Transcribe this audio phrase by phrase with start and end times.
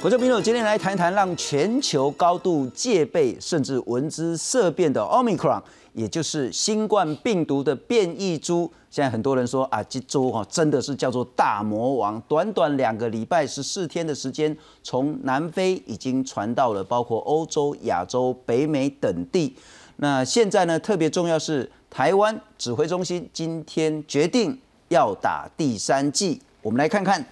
[0.00, 5.60] 观众朋友，今天来谈谈让全球高度戒备甚至闻之色变的 Omicron，
[5.92, 8.70] 也就是新冠病毒的变异株。
[8.90, 12.20] 现在很多人说啊，这株哈真的是叫做大魔王。
[12.28, 19.56] 短短两个礼拜十四天的时间，从南非已经传到了包括欧洲、亚洲、北美等地。
[19.96, 24.56] 那现在呢，特别重要是台湾指挥中心今天决定
[24.90, 26.40] 要打第三剂。
[26.62, 27.26] 我们来看看。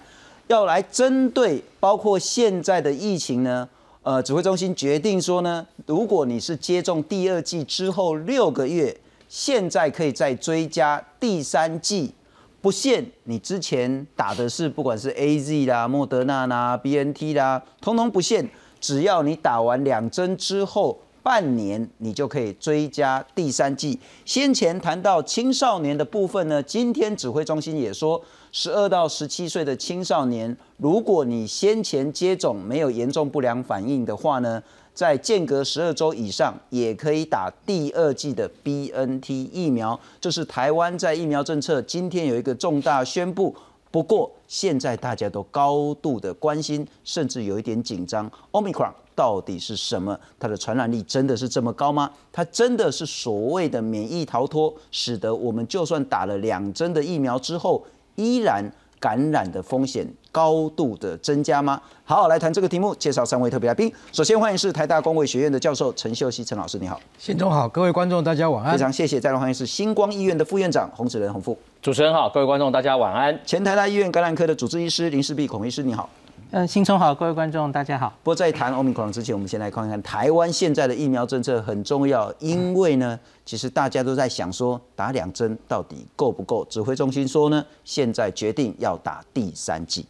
[0.47, 3.67] 要来针对包括现在的疫情呢，
[4.01, 8.95] 呃，指挥中心决定说呢，如果你是接种第二剂之后六个月，
[9.27, 12.13] 现在可以再追加第三剂，
[12.61, 23.99] 不限你之前打的是不管是 A Z 啦、莫德纳啦、B N T 啦，通通不限，只要你打完两针之后半年，你就可以追加第三剂。
[24.23, 28.21] 先前谈到青少年的部分呢，今天指挥中心也说。
[28.59, 34.59] 十二到十七岁的青少年，如果你先前接种没有严重不良反应的话呢，
[34.95, 39.99] 在间隔十二周以上，也可以打第二剂的 B N T 疫苗。
[40.19, 43.55] 这是台湾在疫苗政策今天有一个重大宣布。
[43.91, 48.29] 不过现在大家都高度的关心，甚至有一点紧张。
[48.51, 50.19] Omicron 到底是什么？
[50.39, 52.09] 它的传染力真的是这么高吗？
[52.31, 57.85] 它真的是所谓的免疫逃脱，使得我们就算打了两针的疫苗之后？
[58.17, 58.67] 依然
[58.99, 61.79] 感染的风险高度的增加吗？
[62.03, 63.93] 好，来谈这个题目，介绍三位特别来宾。
[64.11, 66.99] 首先欢迎是台大公卫学院的教授陈秀熙陈老师，你好。
[67.19, 68.73] 信中好，各位观众大家晚安。
[68.73, 69.19] 非常谢谢。
[69.19, 71.55] 再来欢迎是星光医院的副院长洪子仁洪副。
[71.79, 73.39] 主持人好，各位观众大家晚安。
[73.45, 76.09] 前台大医院感染科的主治医师林世碧孔医师，你好。
[76.51, 78.07] 嗯，新春好，各位观众，大家好。
[78.23, 86.63] 不过在谈欧米克戎之前，我们先来看看台湾现在的疫苗政策很重要，因为呢，其实大家都在想说打两针到底够不够？
[86.69, 90.05] 指挥中心说呢，现在决定要打第三剂。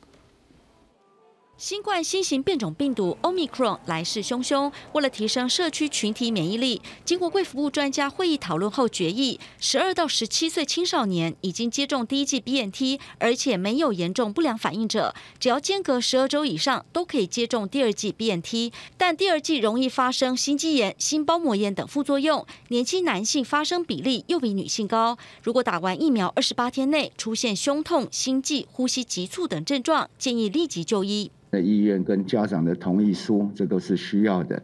[1.57, 18.72] 新冠新型变种病毒 Omicron 来势汹汹，为了提升社区群体免疫力，经过贵服务专家会议讨论后决议，十二到十七岁青少年已经接种第一剂 BNT，而且没有严重不良反应者，只要间隔十二周以上，都可以接种第二剂 BNT。
[18.95, 25.18] 但第二剂容易发生心肌炎、心包膜炎等副作用，年轻男性发生比例又比女性高。
[25.41, 31.31] 如果打完疫苗二十八天内出现胸痛、心悸、呼吸急促等症状，建议立即就医。
[31.52, 34.62] 的意愿跟家长的同意书，这都是需要的。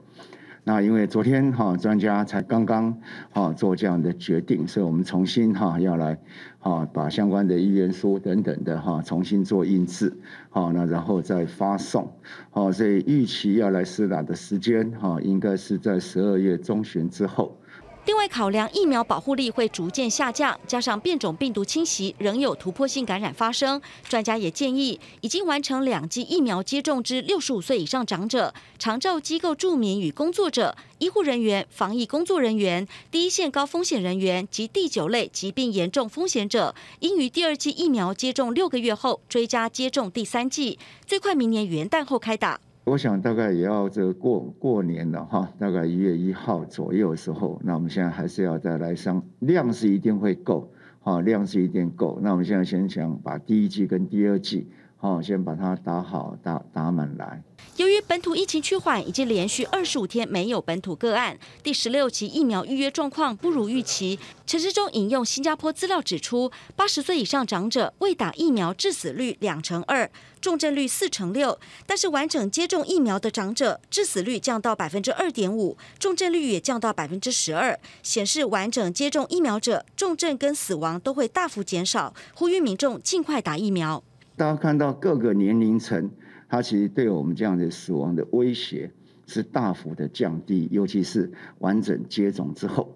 [0.66, 2.98] 那因为昨天哈专家才刚刚
[3.32, 6.18] 哈做这样的决定，所以我们重新哈要来
[6.60, 10.14] 哈把相关的意愿书等等的哈重新做印制，
[10.50, 12.10] 好那然后再发送，
[12.50, 17.58] 好所以预期要来施打的时间哈应该是在十二月中旬之后。
[18.06, 23.82] 另外，考量疫苗保护力会逐渐下降，加上变种病毒侵袭，仍有突破性感染发生。
[24.10, 40.78] 专家也建议，已经完成两剂疫苗接种之六十五岁以上长者、长照机构住民与工作者、医护人员、防疫工作人员、第一线高风险人员及第九类疾病严重风险者，应于第二剂疫苗接种六个月后追加接种第三剂，
[41.08, 42.60] 最快明年元旦后开打。
[42.86, 52.20] 我想大概也要这过过年了哈，大概一月一号左右的时候，那我们现在还是要再来上量是一定会够，哈量是一定够。
[52.22, 54.68] 那我们现在先想把第一季跟第二季，
[55.04, 57.44] 好先把它打好打打满来。
[57.76, 64.18] 由于本土疫情趋缓，已经连续二十五天没有本土个案，第十六期疫苗预约状况不如预期。
[64.48, 70.10] 陈志忠引用新加坡资料指出，八十岁以上长者未打疫苗致死率两成二，
[70.40, 82.14] 重症率四成六，但是完整接种疫苗的长者致死率降到百分之二点五，重症率也降到百分之十二，显示完整接种疫苗者重症跟死亡都会大幅减少。
[82.34, 84.02] 呼吁民众尽快打疫苗。
[84.36, 86.10] 大家看到各个年龄层。
[86.50, 88.92] 它其实对我们这样的死亡的威胁
[89.26, 92.96] 是大幅的降低，尤其是完整接种之后。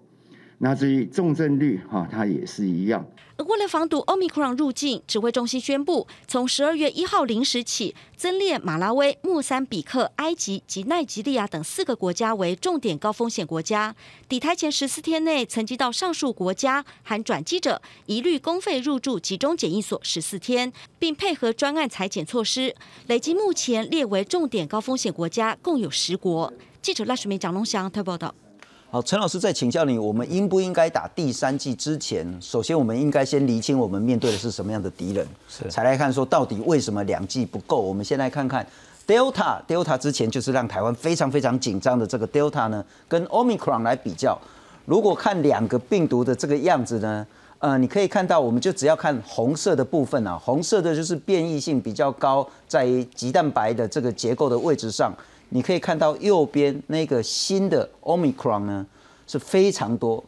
[0.58, 3.06] 那至于重症率，哈，它也是一样。
[3.36, 13.94] 而为了防堵 Omicron 入境，指挥中心宣布，从十二月一号零时起，增列马拉维、莫桑比克、埃及及奈及利亚等四个国家为重点高风险国家。
[14.28, 22.74] 抵台前十四天内曾经到上述国家含转机者，一律公费入住集中检疫所十四天，并配合专案裁剪措施。
[23.06, 26.52] 累计目前列为重点高风险国家共有十国。
[26.82, 28.34] 记者赖水明、蒋龙祥特报道。
[28.90, 37.82] 好，陈老师在请教你，我们应不应该打第三剂之前，首先我们应该先厘清我们面对的是什么样的敌人，是才来看说到底为什么两剂不够。
[37.82, 38.66] 我们先来看看
[39.06, 44.38] Delta，Delta 之前就是让台湾非常非常紧张的这个 Delta 呢，跟 Omicron 来比较，
[44.86, 47.26] 如果看两个病毒的这个样子呢，
[47.58, 55.12] 呃，你可以看到，我们就只要看红色的部分啊，红色的就是变异性比较高，在于鸡蛋白的这个结构的位置上，
[55.50, 58.86] 你可以看到右边那个新的 Omicron 呢
[59.26, 60.22] 是非常多，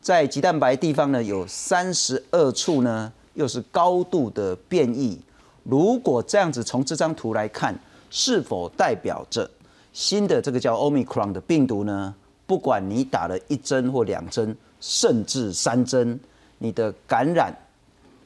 [0.00, 5.18] 在鸡蛋白地方呢有三十二处呢，又是高度的变异。
[5.64, 7.78] 如果这样子从这张图来看，
[8.10, 9.50] 是否代表着
[9.92, 12.14] 新的这个叫 Omicron 的病毒呢？
[12.46, 16.18] 不管你打了一针或两针，甚至三针。
[16.60, 17.56] 你的感染、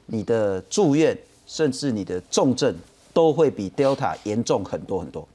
[0.07, 1.15] 你的住院，
[1.47, 2.75] 甚至你的重症，
[3.13, 5.29] 都会比 Delta 严重很多很多。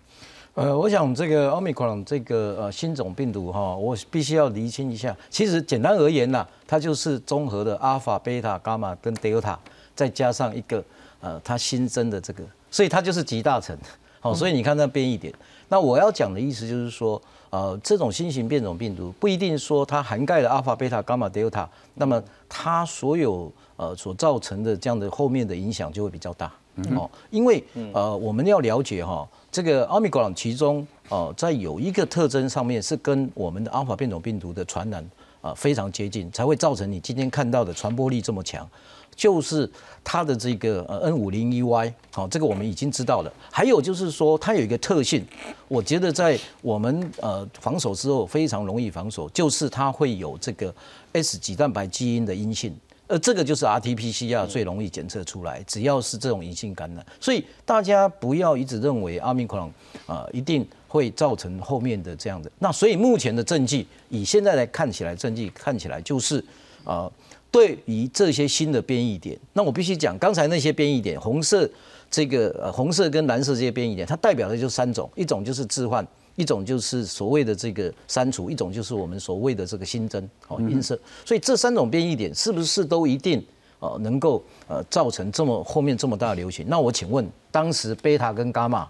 [0.57, 5.15] 呃，我想这个奥密克戎这个呃新种病毒哈，我必须要厘清一下。
[5.29, 9.59] 其实简单而言呐，它就是综合的阿尔法、贝塔、伽马跟德尔塔
[9.95, 10.83] 再加上一个
[11.21, 13.77] 呃它新增的这个，所以它就是集大成。
[14.19, 15.31] 好，所以你看那变异点。
[15.69, 17.21] 那我要讲的意思就是说。
[17.49, 26.51] 呃，这种新型变种病毒不一定说它涵盖了阿尔法、贝塔、伽马、德尔塔，那么它所有呃所造成的这样的后面的影响就会比较大
[26.95, 27.09] 哦。
[27.29, 27.63] 因为
[27.93, 35.07] 呃我们要了解哈，这个奥密克戎其中呃在有一个特征上面是跟我们的阿尔法变种病毒的传染
[35.41, 38.67] 啊非常接近，才会造成你今天看到的传播力这么强。
[39.15, 39.67] 就是
[40.03, 43.33] 它的这个呃 N 五零一 Y，好，这个我们已经知道了。
[43.51, 45.25] 还有就是说，它有一个特性，
[45.67, 50.71] 我觉得在我们呃防守之后非常容易防守，就是它会有这个
[51.13, 52.77] S 几蛋白基因的阴性，
[53.07, 59.71] 呃，这个就是 RT-PCR 最容易检测出来，只要是这种隐性感染，所以大家不要一直认为阿米克隆
[60.05, 62.51] 啊一定会造成后面的这样的。
[62.59, 66.43] 那所以目前的证据，以现在来看起来，证据看起来就是
[66.83, 67.11] 啊。
[67.49, 71.67] 对于这些新的变异点，那我必须讲，刚才那些变异点，红色
[72.11, 76.05] 这个呃红色跟蓝色这些变异点，它代表的就是三种，一种就是置换，
[76.37, 80.97] 一种就是所谓的这个删除，一种就是我们所谓的这个新增哦音色。
[81.25, 83.45] 所以这三种变异点是不是都一定
[83.79, 86.65] 呃能够呃造成这么后面这么大的流行？
[86.69, 88.87] 那我请问，当时贝塔跟伽马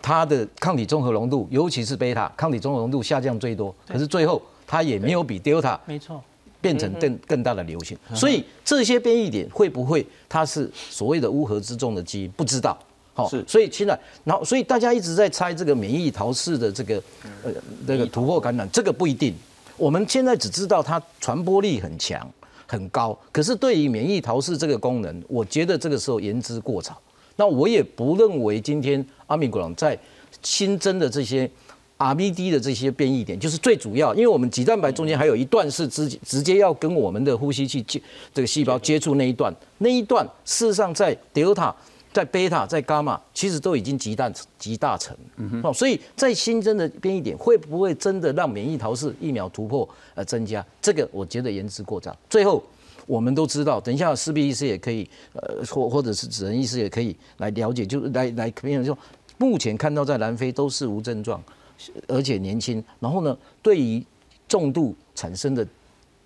[0.00, 6.22] 它的抗体综合浓度，尤其是贝塔抗体综合浓度下降最多，可是最后它也没有比 Delta 没错。
[6.60, 12.30] 变成更更大的流行，所以这些变异点会不会它是所谓的乌合之众的基因？
[12.36, 12.78] 不知道。
[13.14, 13.44] 好，是。
[13.46, 17.02] 所以现在，然后所以大家一直在猜这个免疫逃逝的这个
[17.42, 17.52] 呃
[17.86, 19.34] 这个突破感染，这个不一定。
[19.76, 22.28] 我们现在只知道它传播力很强
[22.66, 27.00] 很高，可是对于免疫逃逝这个功能，我觉得这个时候言之过早。
[27.36, 29.98] 那我也不认为今天阿米古朗在
[30.42, 31.50] 新增的这些。
[31.98, 38.02] RBD 的这些变异点就是最主要，因为我们脊蛋白中间还有一段是直直接要跟我们的呼吸器接
[38.34, 41.72] 这个细胞接触那一段，那一段事实上在 Delta、
[42.12, 45.16] 在 Beta、在 Gamma 其实都已经极大极大成，
[45.62, 50.64] 哦，所以在新增的变异点会不会真的让免疫逃氏疫苗突破而增加？
[50.80, 52.16] 这个我觉得言之过早。
[52.28, 52.62] 最后
[53.06, 58.96] 我们都知道，等一下势必医师也可以，呃，或或者是指人医师也可以来了解，就来来可以说，
[59.38, 61.42] 目前看到在南非都是无症状。
[62.06, 64.00] 而且年轻，然后呢，对于
[64.46, 65.66] 重度产生的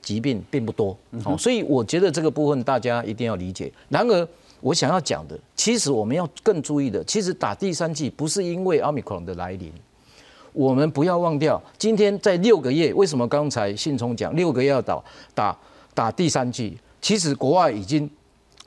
[0.02, 0.94] 疾病并不多，
[1.24, 3.72] 哦，所以我觉得这个部分大家一定要理解。
[3.88, 4.28] 然而，
[4.60, 9.72] 我想要讲的，其实我们要更注意的，其实打第三剂不是因为奥密克戎的来临，
[10.52, 15.02] 我们不要忘掉，今天在六个月，为什么刚才信聪讲六个月要打
[15.34, 15.58] 打
[15.94, 16.76] 打第三剂？
[17.00, 18.10] 其实国外已经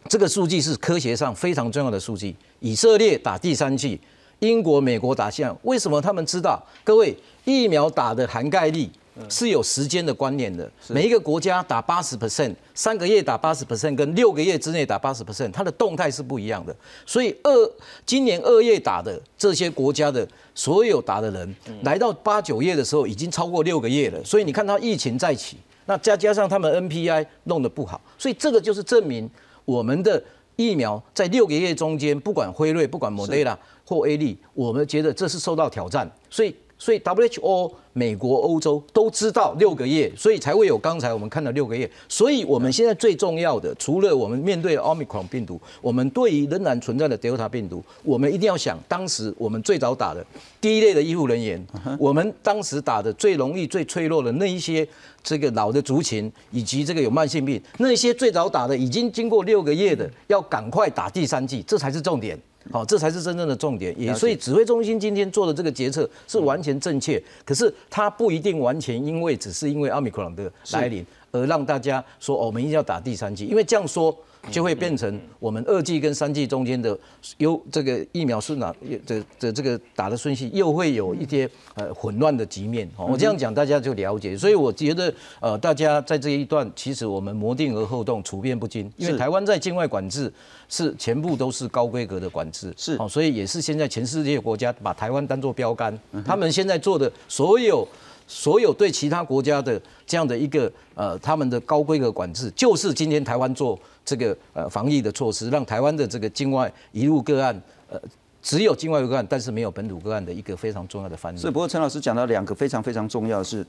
[0.08, 4.00] 这个数据是科学上非常重要的数据，以色列打第三剂。
[4.40, 6.66] 英国、美国打像，为什么他们知道？
[6.86, 8.90] 各位，疫苗打的含盖率
[9.28, 10.72] 是有时间的观念的。
[10.88, 16.76] 每一个国家打八十 percent，三个月打八十 percent，跟六个月之内打八十 percent，它的动态是不一样的。
[17.06, 17.72] 所以二
[18.06, 24.24] 今年二月打的这些国家的所有打的人，来到八九月的时候已经超过六个月了。
[24.24, 29.30] 所以你看到疫情再起，那再加上他们 NPI 弄得不好，所以这个就是证明
[29.66, 30.24] 我们的
[30.56, 33.58] 疫苗在六个月中间，不管辉瑞，不管莫德拉。
[33.86, 41.90] 或 A 利，我们觉得这是受到挑战，所以所以 WHO、美国、欧洲都知道六个月，所以才会有刚才我们看到六个月。
[42.08, 50.26] 所以我们现在最重要的，除了我们面对奥密克戎病毒，我们对于仍然存在的 Delta 病毒，我们一定要想，当时我们最早打的
[50.62, 51.62] 第一类的医护人员，
[52.00, 54.88] 我们当时打的最容易、最脆弱的那一些
[55.22, 62.40] 这个老的族群，以及这个有慢性病，那些最早打的已经经过六个月的，要赶快打第三剂，这才是重点。
[62.72, 63.94] 好，这才是真正的重点。
[64.00, 74.16] 也所以指挥中心今天做的这个决策是完全正确，可是它不一定完全因为只是因为奥密克戎的来临而让大家说哦，我们一定要打第三剂，因为这样说
[74.50, 76.98] 就会变成我们二剂跟三剂中间的
[77.38, 78.74] 优这个疫苗是哪
[79.06, 82.90] 的的这个打的顺序又会有一些呃混乱的局面。
[82.98, 84.38] 哦，我这样讲大家就了解。
[84.38, 90.32] 所以我觉得呃大家在这一段其实我们谋定而后动，处变不惊，因为台湾在境外管制
[90.68, 97.88] 是全部都是高规格的管制，是哦，所以也是现在全世界国家把台湾当做标杆，他们现在做的所有。
[98.32, 107.60] 所有对其他国家的这样的一个呃，他们的高规格管制，就是今天台湾做这个呃防疫的措施，让台湾的这个境外一路个案，
[107.90, 108.00] 呃，
[108.44, 111.40] 只有境外个案，但是没有本土个案的一个非常重要的范例。
[111.40, 113.66] 是，不过陈老师讲到两个非常非常重要的是，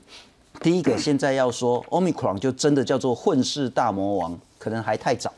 [0.61, 5.33] 第一个现在要说 Omicron 就真的叫做混世大魔王，可能还太早。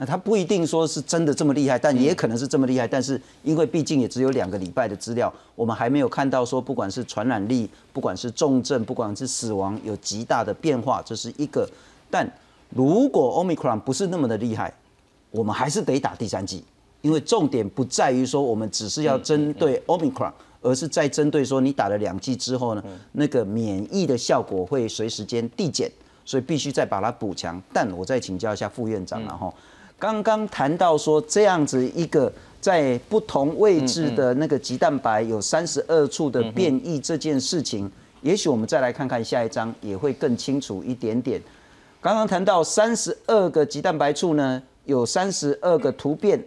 [0.00, 2.86] 那他不一定说是真的这么厉害，但也可能是这么厉害。
[2.86, 11.68] 但是因为毕竟也只有两个礼拜的资料，我们还没有看到说不管是传染力，不管是重症，不管是死亡有极大的变化，这是一个。
[12.08, 12.30] 但
[12.70, 14.72] 如果 Omicron 不是那么的厉害，
[15.32, 16.62] 我们还是得打第三剂，
[17.02, 25.90] 因为重点不在于说我们只是要针对 Omicron，而是在针对说你打了两剂之后呢，那个免疫的效果会随时间递减，
[26.24, 27.60] 所以必须再把它补强。
[27.72, 29.52] 但我再请教一下副院长了哈。
[29.98, 37.90] 刚刚谈到说这样子一个在不同位置的那个鸡蛋白有三十二处的变异这件事情，
[38.22, 41.40] 也许我们再来看看下一章也会更清楚一点点。
[42.00, 46.40] 刚刚谈到三十二个鸡蛋白处呢，有三十二个突变，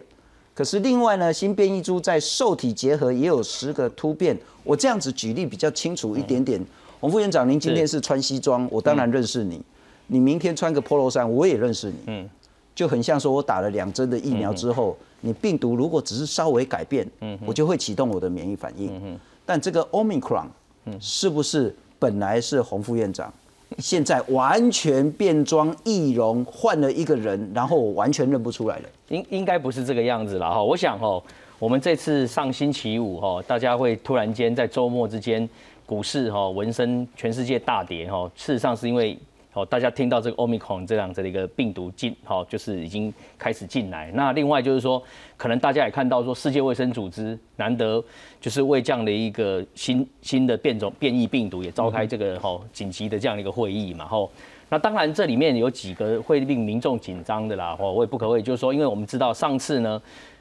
[0.54, 4.34] 可是另外呢，新变异株在受体结合也有十个突变。
[4.64, 6.64] 我这样子举例比较清楚一点点。
[7.00, 9.60] 洪副院长，您今天是穿西装，我当然认识你。
[10.06, 11.96] 你明天穿个 polo 衫，我也认识你。
[12.06, 12.30] 嗯。
[12.74, 17.06] 就很像说，我打了两针的疫苗之后，你病毒如果只是稍微改变，
[17.44, 19.18] 我就会启动我的免疫反应。
[19.44, 20.46] 但这个 Omicron
[20.98, 23.32] 是不是本来是洪副院长，
[23.78, 28.88] 现在完全变装易容，换了一个人，然后我完全认不出来了？
[29.08, 30.62] 应应该不是这个样子了哈。
[30.62, 31.22] 我想哈，
[31.58, 35.46] 我们这次上星期五哈，大家会突然间在周末之间
[35.84, 39.18] 股市哈闻声全世界大跌哈，事实上是因为。
[39.54, 44.10] 哦，大家听到这个 Omicron 这样子的一个病毒进，好，就是已经开始进来。
[44.14, 45.02] 那另外就是说，
[45.36, 48.02] 可能大家也看到说，世界卫生组织难得
[48.40, 54.06] 就是为这样的一个新新的变种变异病毒也召开这个哈紧急的这样的一个会议嘛。
[54.06, 54.30] 吼，
[54.70, 57.76] 那当然这里面有几个会令民众紧张的啦。
[57.78, 60.00] 吼，我也不可谓就是说，因为我们知道上次呢，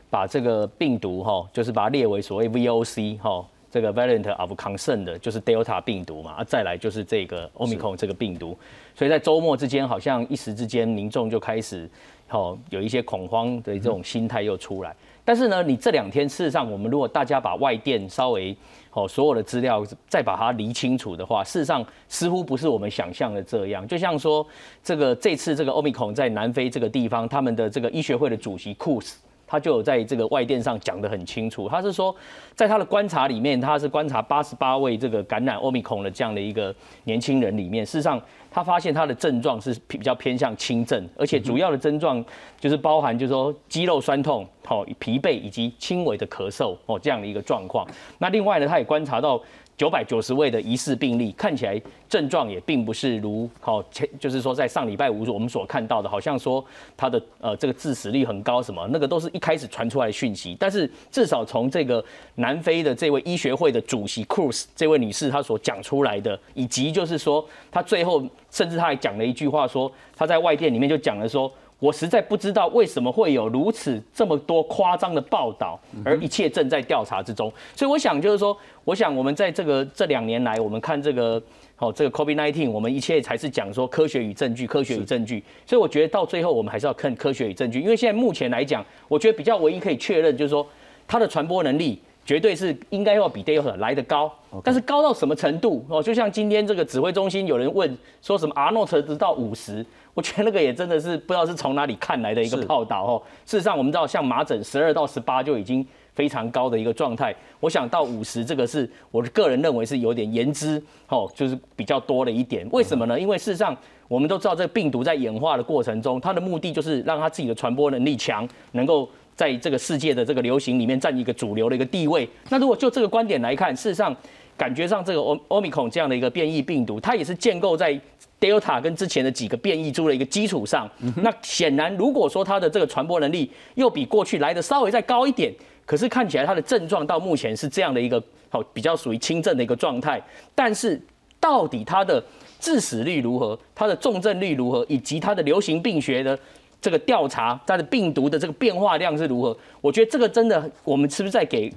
[0.10, 3.46] 把这个病毒哈，就是把它列为所谓 VOC 哈。
[3.72, 8.58] 这个 variant of concern 的就是 Delta 病毒嘛，啊，再来就是这个 Omicron 这个病毒，
[8.94, 11.90] 所以在周末之间，好像一时之间民众就开始，
[12.30, 14.94] 哦，有一些恐慌的这种心态又出来。
[15.24, 18.54] 但是呢，你这两天事实上，我们如果大家把外电稍微，
[18.92, 23.88] 哦，所有的资料再把它理清楚的话，事实上似乎不是我们想象的这样。
[23.88, 24.46] 就像说，
[24.84, 29.18] 这个这次这个 Omicron 在南非这个地方，他们的这个医学会的主席库斯。
[29.52, 32.16] 他就有在这个外电上讲得很清楚，他是说，
[32.56, 42.24] 在他的观察里面，他是观察八十八位这个感染奥密克戎的这样的一个年轻人里面，事实上他发现他的症状是比较偏向轻症，而且主要的症状
[42.62, 47.86] 就是包含就是说肌肉酸痛、好疲惫以及轻微的咳嗽哦这样的一个状况。
[48.20, 49.42] 那另外呢，他也观察到。
[49.82, 53.82] 九百九十位的疑似病例，看起来症状也并不是如好，
[54.20, 56.64] 就是说在上礼拜五我们所看到的，好像说
[56.96, 60.56] 他的呃这个致死率很高，什么那个都是一开始传出来的讯息。
[60.60, 71.52] 但是至少从这个南非的这位医学会的主席 Cruz 这位女士她所讲出来的，以及就是说她最后甚至她还讲了一句话，说她在外电里面就讲了说。
[71.82, 77.52] 我实在不知道为什么会有如此这么多夸张的报道，而一切正在调查之中。
[77.76, 81.42] 所以我想就是说，我想我们在这个这两年来，我们看这个
[81.80, 85.44] 哦，这个 COVID-19，我们一切才是讲说科学与证据，科学与证据。
[85.66, 87.82] 所以我觉得到最后，我们还是要看科学与证据。
[87.82, 90.64] 因为现在目前来讲，我觉得比较唯一可以确认就是说，
[91.08, 94.32] 它的传播能力绝对是应该要比 Delta 来得高。
[94.64, 96.04] 但是高到什么程度哦？
[96.04, 99.86] 就像今天这个指挥中心有人问说什么阿诺特直到五十。
[100.14, 103.22] 我觉得那个也真的是不知道是从哪里看来的一个报道哦。
[103.46, 107.34] 事实上，我们知道像麻疹十二到十八就已经非常高的一个状态。
[107.62, 112.68] 我想到五十这个是我个人认为是有点言之哦，就是比较多了一点。
[112.74, 113.18] 为什么呢？
[113.18, 113.74] 因为事实上
[114.10, 119.10] 我们都知道，这个病毒在演化的过程中，它的目的就是让它自己的传播能力强，能够
[119.42, 122.30] 在这个世界的这个流行里面占一个主流的一个地位。
[122.50, 124.16] 那如果就这个观点来看，事实上
[124.56, 128.00] 感觉上这个欧欧米孔这样的一个变异病毒，它也是建构在。
[128.42, 135.54] Delta 跟之前的几个变异株的一个基础上，那显然如果说它的这个传播能力又比过去来的稍微再高一点，
[135.86, 138.20] 可是看起来它的症状到目前是这样的一个
[138.50, 140.20] 好比较属于轻症的一个状态，
[140.56, 141.00] 但是
[141.40, 142.24] 到底它的
[142.60, 146.36] 致死率如何，它的重症率如何，以及它的流行病学的
[146.82, 149.56] 这个调查它的病毒的这个变化量是如何？
[149.80, 151.72] 我觉得这个真的，我们是不是在给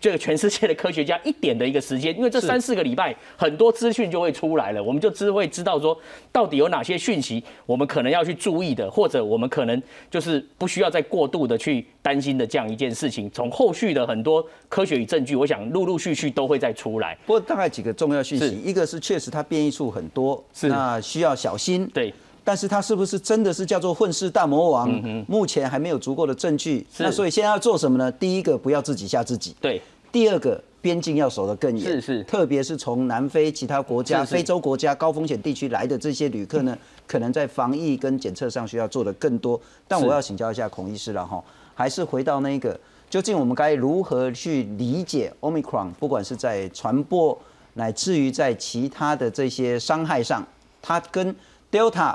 [0.00, 2.16] 这个全世界的科学家一点的一个时间？
[2.16, 5.96] 因为这三四个礼拜，很多资讯就会出来了，我们就知会知道说
[6.32, 13.30] 到底有哪些讯息我们可能要去注意的，或者我们可能就是不需要再过度的去担心的这样一件事情。
[13.30, 17.16] 从后续的很多科学与证据，我想陆陆续续都会再出来。
[17.26, 21.88] 不过大概几个重要讯息，一个是确实它变异数很多，是那需要小心。
[21.92, 22.12] 对。
[22.44, 24.86] 但是他是不是真的是叫做混世大魔王？
[25.26, 26.86] 目前还没有足够的证据。
[26.98, 28.12] 那所以现在要做什么呢？
[28.12, 29.56] 第一个不要自己吓自己。
[29.62, 29.80] 对。
[30.12, 31.90] 第二个边境要守得更严。
[31.90, 32.22] 是是。
[32.24, 39.58] 特别是从南非其他国家、非洲国家高风险地区来的这些旅客呢，可能在防疫跟检测上需要做的更多。
[39.88, 41.42] 但我要请教一下孔医师了哈，
[41.74, 45.90] 还是回到那个，究竟我们该如何去理解 Omicron？
[45.98, 47.36] 不管是在传播，
[47.72, 50.46] 乃至于在其他的这些伤害上，
[50.82, 51.34] 它跟
[51.72, 52.14] Delta。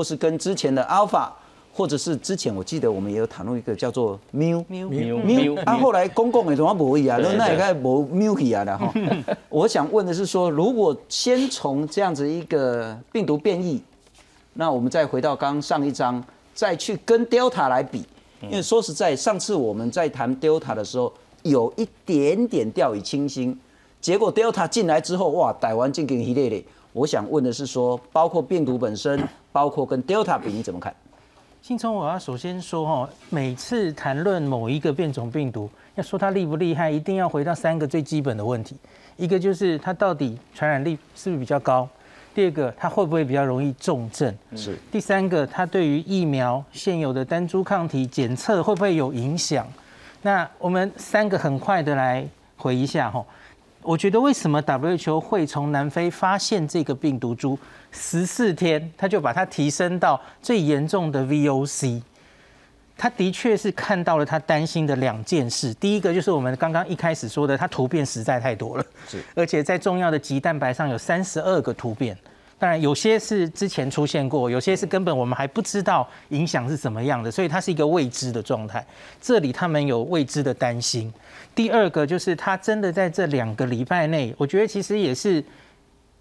[0.00, 1.28] 或是跟之前的 Alpha，
[1.74, 7.20] 或者是之前我记得我们也有谈论一个叫做 Mu Mu Mu，啊后来公共的怎么不一样？
[7.36, 8.90] 那也该不 Mu 起啊的哈。
[9.50, 13.82] 我想问的是说，如果先从这样子一个病毒变异，
[14.54, 18.02] 那我们再回到刚上一章，再去跟 Delta 来比，
[18.44, 23.54] 因为说实在，上次我们在谈 Delta 的时候，有一点点掉以轻心，
[24.00, 26.64] 结果 Delta 进来之后，哇，逮完进给一列列。
[26.92, 29.20] 我想问的是说，包括病毒本身。
[29.52, 30.94] 包括跟 Delta 比，你怎么看？
[31.60, 38.76] 信聪，我要首先说哈，每次谈论某一个变种病毒，要说它厉不厉害，一定要回到三个最基本的问题：
[39.16, 41.84] 一个就是它到底传染力是不是比较高；
[42.32, 49.66] 第二个，它会不会比较容易重症；是第三个，它对于疫苗现有的单株抗体检测会不会有影响？
[50.22, 52.24] 那我们三个很快的来
[52.56, 53.26] 回一下哈。
[53.82, 57.58] 我觉得为什么 WHO 会从南非发现这个病毒株？
[57.90, 62.02] 十四天，他就把它提升到最严重的 VOC。
[62.96, 65.72] 他的确是看到了他担心的两件事。
[65.74, 72.14] 第一个就是我们刚刚一开始说的，它突变实在太多了，是，而且在重要的肌蛋白上有三十二个突变。
[72.58, 78.84] 当然，有些是之前出现过，有些是根本我们还不知道影响是怎么样的，所以它是一个未知的状态。
[79.18, 81.10] 这里他们有未知的担心。
[81.60, 85.44] 第二个就是他真的在这两个礼拜内，我觉得其实也是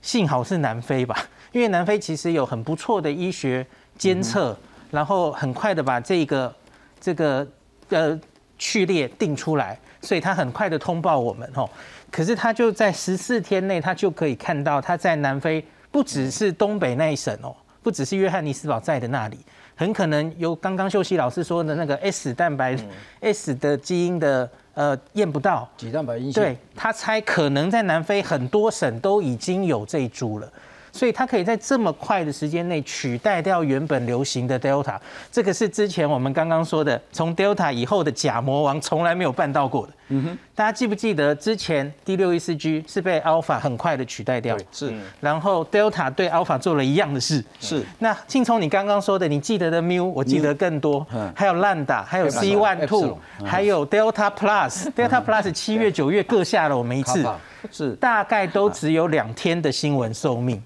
[0.02, 1.16] 幸好是南非吧。
[1.54, 3.66] 因为南非其实有很不错的医学
[3.98, 4.54] 监测，
[4.92, 6.54] 然后很快的把这个
[7.00, 7.48] 这个
[7.88, 8.20] 呃
[8.58, 11.70] 序列定出来，所以他很快的通报我们哦。
[12.12, 19.38] 可是他就在十四天内，他就可以看到他在南非不只是东北那一省哦，不只是约翰尼斯堡在的那里，
[19.78, 22.78] 很可能由刚刚秀熙老师说的那个 S 蛋白
[23.22, 30.50] S 的基因的呃验不到，几蛋白阴性，对他猜可能在南非很多省都已经有这一株了。
[30.92, 34.98] 所以它可以在这么快的时间内取代掉原本流行的 Delta，
[35.32, 39.94] 这个是之前我们刚刚说的，从 Delta 以后的假魔王从来没有办到过的。
[40.10, 44.58] 嗯哼，大家记不记得之前 D 六一四 G 是被 Alpha 很快的取代掉？
[44.72, 44.94] 是。
[45.22, 47.44] 然后 Delta 对 Alpha 做了一样的事。
[47.60, 47.84] 是。
[48.00, 51.06] 那庆聪，你刚刚说的，你记得的 Mu，我记得更多。
[51.14, 51.32] 嗯。
[51.36, 57.26] 还有 Lambda，还有 C one two，还有 Delta Plus，Delta Plus 七月九月各下了我们一次。
[57.72, 57.92] 是。
[57.94, 60.62] 大概都只有两天的新闻寿命。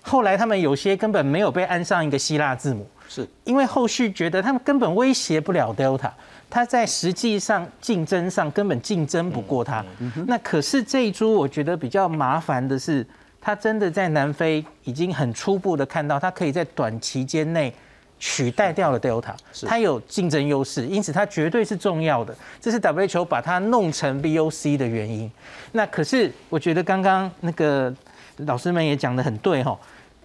[0.00, 6.10] 后来他们有些根本没有被安上一个希腊字母，是因为后续觉得他们根本威胁不了 Delta，
[6.48, 9.84] 它在实际上竞争上根本竞争不过它。
[10.26, 13.06] 那可是这一株我觉得比较麻烦的是，
[13.40, 17.72] 它真的在南非已经很初步的看到，它可以在短期间内
[18.18, 19.34] 取代掉了 Delta，
[19.66, 22.34] 它有竞争优势，因此它绝对是重要的。
[22.60, 25.30] 这是 WHO 把它弄成 VOC 的原因。
[25.72, 27.94] 那可是我觉得刚刚那个。
[28.40, 29.74] 老师们也讲的很对哈，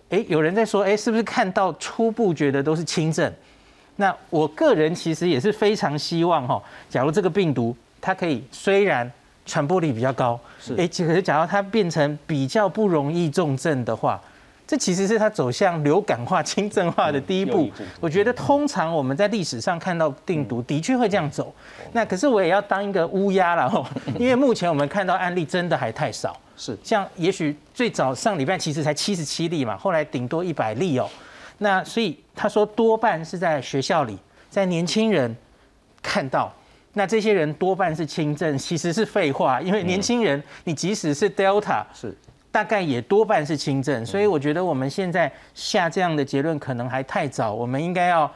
[0.09, 3.33] 哎，有人在说，哎，是不是看到初步觉得都是轻症？
[4.01, 6.59] 那我个人其实也是非常希望哈，
[6.89, 9.09] 假如这个病毒它可以虽然
[9.45, 14.19] 传播力比较高，是，哎，可是假如它变成比较不容易重症的话，
[14.65, 17.69] 这其实是它走向流感化、 轻症化的第一步。
[17.99, 21.53] 我觉得通常我们在历史上看到病毒的确会这样走，
[21.93, 23.87] 那可是我也要当一个乌鸦了哈，
[24.17, 26.35] 因为目前我们看到案例真的还太少。
[26.57, 31.07] 是，像也许最早上礼拜其实才七十七例嘛，后来顶多一百例哦。
[31.63, 34.17] 那所以他说多半是在学校里，
[34.49, 35.33] 在年轻人
[36.01, 36.51] 看到，
[36.93, 42.17] 那这些人多半是轻症，其实是废话，因为年轻人你即使是 Delta 是，
[42.51, 48.29] 大概也多半是轻症，所以我觉得我们现在下这样的结论可能还太早，我们应该要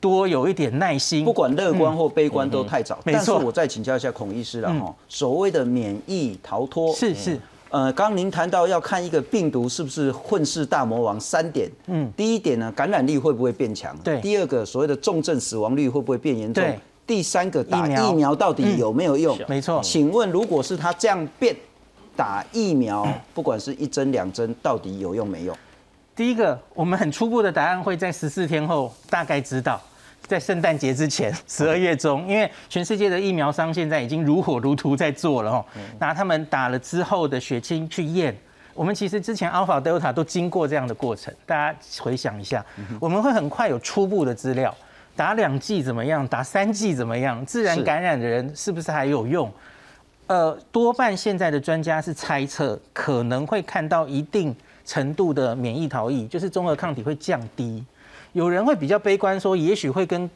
[0.00, 1.24] 多有一点耐心。
[1.24, 2.98] 不管乐观或悲观都太早。
[3.04, 7.38] 没错，我再请教一下孔医师了哈，所谓的免疫逃脱是是。
[7.74, 13.96] 呃，刚刚您谈到要看一个病毒是不是混世大魔王三点，嗯，第一点呢，感染力会不会变强？
[13.96, 14.20] 对。
[14.20, 16.62] 第二个，所谓的重症死亡率会不会变严重？
[16.62, 16.78] 对？
[17.04, 18.08] 第三个，打疫苗。
[18.08, 19.36] 疫苗到底有没有用？
[19.48, 19.80] 没错。
[19.82, 21.56] 请问，如果是他这样变，
[22.14, 25.56] 打疫苗，不管是一针两针，到底有用没用？
[26.14, 29.82] 第一个，我们很初步的答案会在十四天后大概知道，
[30.26, 35.64] 在圣诞节之前，十二月中，因为全世界的疫苗商现在已经如火如荼在做了哦，
[35.98, 38.34] 拿他们打了之后的血清去验。
[38.72, 42.64] 我们其实之前 Alpha、Delta 都经过这样的过程，大家回想一下，
[42.98, 44.74] 我们会很快有初步的资料，
[45.14, 49.52] 打两剂怎么样，打三剂怎么样，自然感染的人是不是还有用？
[50.26, 57.84] 呃，多半现在的专家是猜测，可能会看到一定程度的免疫逃逸，就是中和抗体会降低。
[58.34, 60.28] 有人会比较悲观说，也许会跟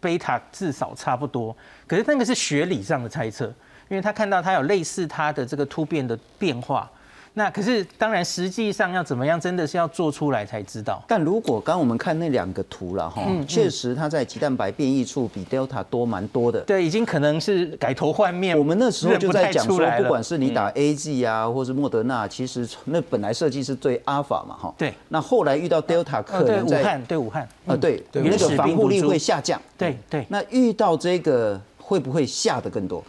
[0.00, 3.46] 贝塔至少差不多，可是那个是学理上的猜测，
[3.88, 6.90] 因为他看到他有类似他的这个突变的变化。
[7.34, 11.02] 那可是当然，实际上要怎么样，真的是要做出来才知道。
[11.08, 16.60] 但如果刚刚我们看那两个图了哈，嗯确实它在鸡蛋白变异处比 Delta 多蛮多的。
[16.60, 18.58] 对，已经可能是改头换面。
[18.58, 24.74] 我们那时候就在讲说不管是你打 A G 啊，或是莫德纳，其实那本来设计是对阿尔法嘛哈。
[24.76, 29.58] 对那后来遇到 Delta 呃，可能在对武汉，对武汉，呃对对那个防护力会下降。
[29.78, 33.02] 对对，那遇到这个会不会下的更多？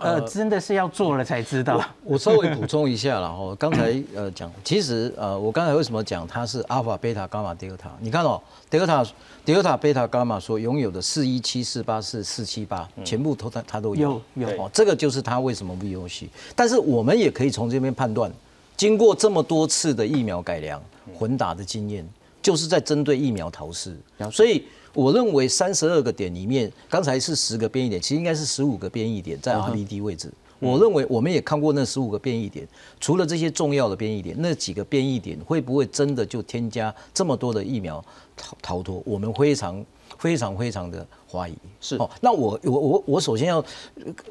[0.00, 1.80] 呃，真的是要做了才知道。
[2.04, 7.90] 我稍微补充一下了哈， 刚才呃讲，其实呃我刚才为什么讲它是阿尔法、贝塔、伽马、德尔塔？
[8.00, 9.04] 你看哦，德尔塔、
[9.44, 16.28] 德尔塔、贝塔、伽马所拥有的四一七、四八四、四七八，全部都它它都有有有哦，这个就是它为什么 VOC。
[16.54, 18.30] 但是我们也可以从这边判断，
[18.76, 20.82] 经过这么多次的疫苗改良、
[21.14, 22.08] 混打的经验，
[22.40, 23.96] 就是在针对疫苗逃失，
[24.30, 24.64] 所以。
[24.94, 30.32] 我认为三十二个点里面，刚才是十个变异点，其实应该是十五个变异点在 RBD 位置。
[30.60, 32.66] 我认为我们也看过那十五个变异点，
[32.98, 38.04] 除了这些重要的变异点，那几个变异点会不会真的就添加这么多的疫苗
[38.36, 39.00] 逃逃脱？
[39.06, 39.86] 我们非常
[40.18, 41.54] 非常非常的怀疑。
[41.80, 43.64] 是哦，那我我我我首先要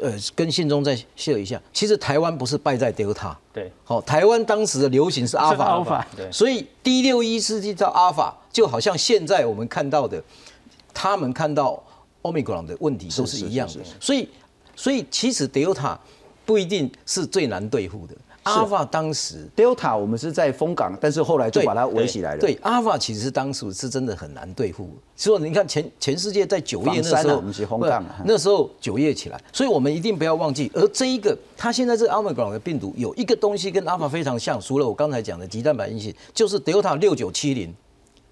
[0.02, 10.22] 呃跟信中再 share 一下，其实台湾不是败在 Delta，对，好、台湾当时的流行是阿尔法，是阿尔法对所以 D 六一世纪叫阿尔法，就好像现在我们看到的，
[11.00, 11.82] 他们看到
[12.24, 14.28] Omicron 的问题都是一样的是是是，所以
[14.76, 15.96] 所以其实 Delta
[16.44, 22.40] 不一定是最难对付的，阿尔法当时 Delta 我们是在封港，但是后来就把它围起来了。
[22.40, 24.90] 对，阿尔法其实当时是真的很难对付。
[25.16, 27.44] 所以你看全全世界在九月那时候，
[28.26, 30.72] 那时候九月起来，所以我们一定不要忘记。
[30.74, 37.72] 而这一个，它现在这个 Omicron 的病毒有一个东西跟阿尔法非常像，除了我刚才讲的极蛋白阴性，就是 Delta 六九七零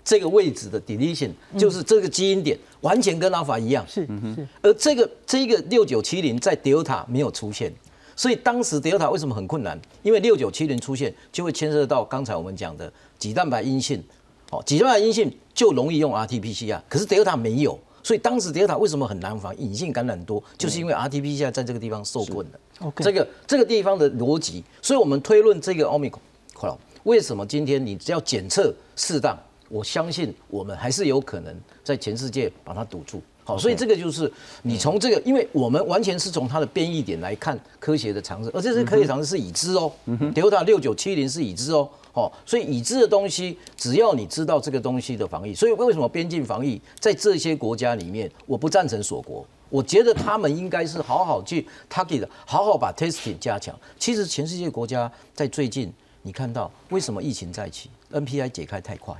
[0.06, 3.84] 这个位置的 deletion，就是这个基因点完全跟阿尔法一样。
[3.88, 7.74] 是是，而这个这个六九七零在 Delta 没有出现，
[8.15, 9.82] 所以当时 Delta 为什么很困难？
[10.04, 14.04] 因为六九七零出现就会牵涉到刚才我们讲的脊蛋白阴性，
[14.52, 19.58] 哦，脊蛋白阴性就容易用 RT-PCR，可是 Delta 没有，所以当时 Delta 为什么很难防？
[19.58, 22.60] 隐性感染多，就是因为 RT-PCR 在这个地方受困了。
[22.82, 29.38] OK 这个这个地方的逻辑，所以我们推论这个 Omicron 为什么今天你只要检测适当，
[29.69, 33.21] 我相信我们还是有可能在全世界把它堵住。
[33.43, 34.32] 好，所以这个就是
[34.63, 39.91] 你从这个，因为我们完全是从它的变异点来看科学的常识，而这些科学常识是已知哦
[40.34, 49.45] ，Delta 六九七零是已知哦，哦，所以已知的东西，只要你知道这个东西的防疫，所以为什么边境防疫在这些国家里面，我不赞成锁国。
[49.69, 53.78] 我觉得他们应该是好好去 target，好好把 testing 加强。
[53.99, 59.15] 其实全世界国家在最近，你看到为什么疫情再起，NPI 解开太快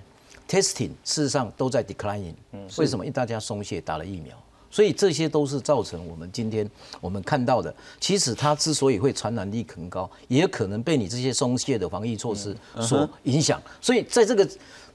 [0.48, 2.36] ，testing 事实上都在 declining。
[2.78, 3.06] 为什么？
[3.06, 4.36] 因为大家松懈，打了疫苗。
[4.72, 7.74] 所以这些都是造成我们今天我们看到的。
[7.98, 13.62] 其实它之所以会传染力很高，也可能被你这些松懈的防疫措施所影响。
[13.80, 14.46] 所以在这个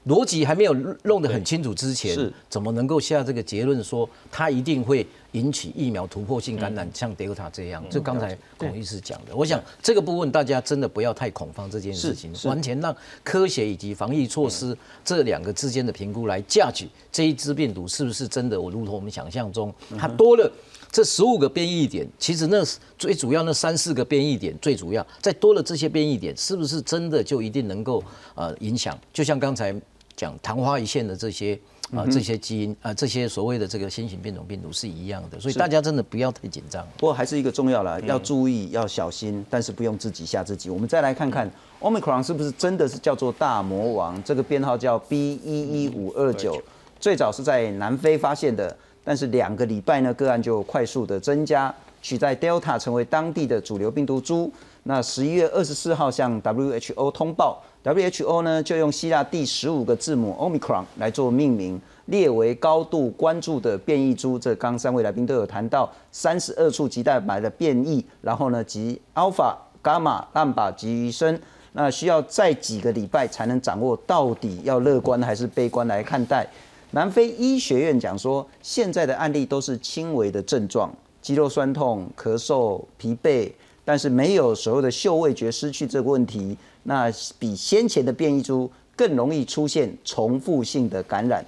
[0.07, 7.83] 逻辑还没有弄得很清楚之前是，怎么能够下这个结论说它一定会引起疫苗突破性感染，像 Delta 这样？
[7.89, 20.51] 就刚才孔医师讲的，我想这个部分大家真的不要太恐慌这件事情，完全让科学以及防疫措施这两个之间的评估来价取这一支病毒是不是真的，我如同我们想象中，它多了。
[20.93, 22.61] 这十五个变异点，其实那
[22.97, 28.03] 最主要那三四个变异点最主要，再多了这些变异点，是不是真的就一定能够
[28.35, 28.99] 呃影响？
[29.13, 29.73] 就像刚才
[30.21, 31.59] 讲昙花一现的这些
[31.95, 36.87] 啊、这些基因啊、这些所谓的这个新型变种病毒是一样的，所以大家真的不要太紧张。
[36.95, 40.69] 不过还是一个重要了，要注意，要小心，但是不用自己吓自己。
[40.69, 44.23] 我们再来看看 Omicron 是不是真的是叫做大魔王？
[44.23, 46.61] 这个编号叫 B 一一五二九，
[46.99, 54.53] 最早是在南非发现的，但是两个礼拜呢，个案就快速的增加，取代 Delta 成为当地的主流病毒株。
[54.83, 64.37] 那十一月二十四号向 WHO 通报，WHO 呢就用希腊第十五个字母 Omicron 来做命名，列为高度关注的变异株。
[64.37, 71.39] 这刚三位来宾都有谈到三十二处基蛋白的变异，然后呢及 Alpha、伽马、兰巴及余生，
[71.73, 76.47] 那需要再几个礼拜才能掌握到底要乐观还是悲观来看待。
[76.91, 83.51] 南非医学院讲说，现在的案例都是轻微的症状，肌肉酸痛、咳嗽、疲惫。
[83.83, 91.44] 但是没有所谓的嗅味觉失去这个问题，那比先前的变异株更容易出现重复性的感染。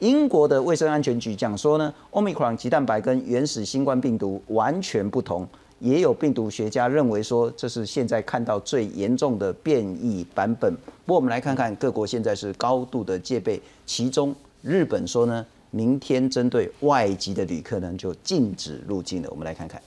[0.00, 5.46] 英国的卫生安全局讲说呢，Omicron 鸡蛋白跟原始新冠病毒完全不同。
[5.78, 10.74] 也有病毒学家认为说，这是现在看到最严重的变异版本。
[11.06, 19.28] 不过我们来看看各国现在是高度的戒备，其中日本说呢，明天针对外籍的旅客呢就禁止入境了。
[19.30, 19.80] 我们来看看。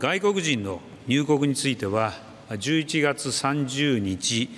[0.00, 2.12] 外国人の入国については、
[2.52, 4.48] 11月30日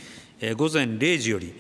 [0.57, 1.55] 午前0時より、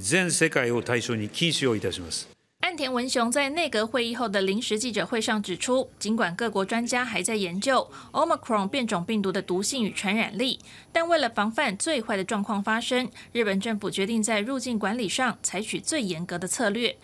[0.00, 2.28] 全世界を対象に禁止をいたします。
[2.60, 10.58] 岸田文雄在内阁会议后的临时记者会上指出，尽管各国专家还在研究 Omicron 变种病毒的毒性与传染力，
[10.90, 16.96] 但为了防范最坏的状况发生，日本政府决定在入境管理上采取最严格的策略。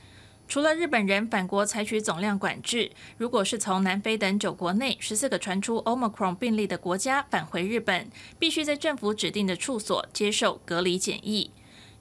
[0.47, 11.51] 除了日本人返国采取总量管制，如果是从南非等九国内十四个传出 Omicron 病例的国家返回日本，必须在政府指定的处所接受隔离检疫。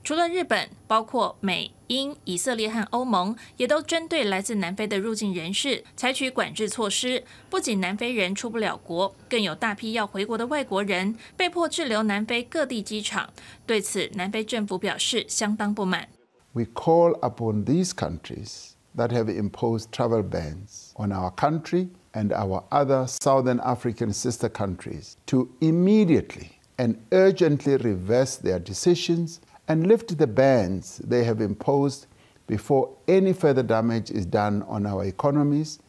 [0.04, 7.24] 除了日本，包括美、英、以色列和欧盟也都针对来自南非的入境人士采取管制措施。
[7.48, 13.32] 不仅南非人出不了国，更有大批要回国的外国人被迫滞留南非各地机场。
[13.64, 16.10] 对此，南非政府表示相当不满。
[16.54, 23.06] We call upon these countries that have imposed travel bans on our country and our other
[23.08, 30.98] Southern African sister countries to immediately and urgently reverse their decisions and lift the bans
[30.98, 32.06] they have imposed
[32.46, 35.80] before any further damage is done on our economies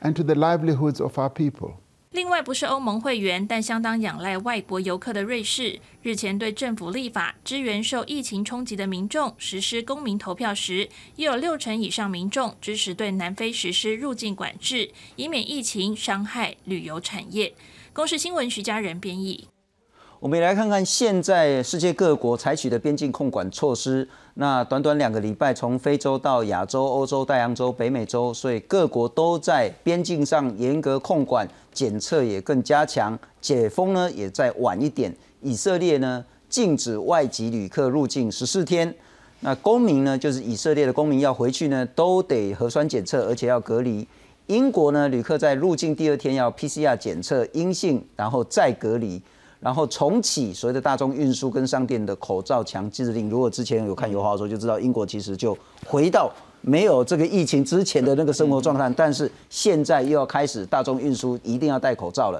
[0.00, 1.78] and to the livelihoods of our people.
[2.14, 17.52] 另外，不是欧盟会员，但相当仰赖外国游客的瑞士，日前对政府立法支援受疫情冲击的民众实施公民投票时，也有六成以上民众支持对南非实施入境管制，以免疫情伤害旅游产业。
[17.92, 19.48] 公视新闻徐家人编译。
[20.20, 24.08] 我们也来看看现在世界各国采取的边境控管措施。
[24.36, 35.14] 那短短两个礼拜，从非洲到亚洲、欧洲、大洋洲、北美洲，所以各国都在边境上严格控管，检测也更加强，解封呢也再晚一点。
[35.40, 38.92] 以色列呢禁止外籍旅客入境十四天，
[39.38, 44.04] 那公民呢就是以色列的公民要回去呢都得核酸检测，而且要隔离。
[44.46, 49.22] 英国呢旅客在入境第二天要 PCR 检测阴性，然后再隔离。
[49.64, 53.30] 然后重启所谓的大众运输跟商店的口罩强制令。
[53.30, 58.92] 如果之前有看油画的时候，就知道英国其实就回到没有这个疫情之前的那个生活状态。
[58.94, 62.38] 但是现在又要开始大众运输一定要戴口罩了。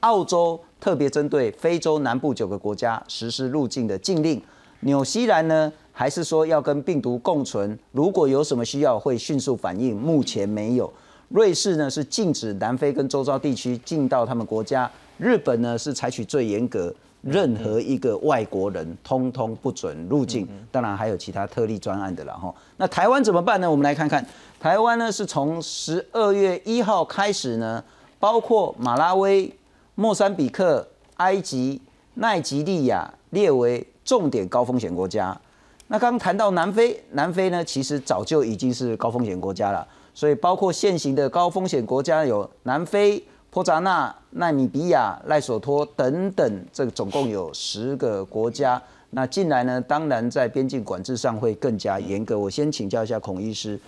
[0.00, 4.40] 澳洲特别针对非洲南部九个国家实施入境的禁令。
[4.80, 7.78] 纽西兰呢，还是说要跟病毒共存？
[7.90, 9.94] 如果有什么需要，会迅速反应。
[9.94, 10.90] 目前没有。
[11.28, 14.90] 瑞士呢是禁止南非跟周遭地区进到他们国家。
[15.18, 20.48] 日本呢是采取最严格，任何一个外国人通通不准入境。
[20.70, 22.52] 当然还有其他特例专案的了哈。
[22.76, 23.70] 那台湾怎么办呢？
[23.70, 24.26] 我们来看看，
[24.58, 27.82] 台湾呢是从十二月一号开始呢，
[28.18, 29.54] 包括马拉维、
[29.94, 30.86] 莫桑比克、
[31.18, 31.80] 埃及、
[32.14, 35.38] 奈及利亚列为重点高风险国家。
[35.86, 43.22] 那刚谈到南非，南非呢其实早就已经是高风险国家了，所以包括现行的高风险国家有南非。
[43.52, 48.80] 波扎纳、纳米比亚、赖索托等等，这个总共有十个国家。
[49.10, 52.38] 那进来呢，当然在边境管制上会更加严格。
[52.38, 53.78] 我先请教一下孔医师，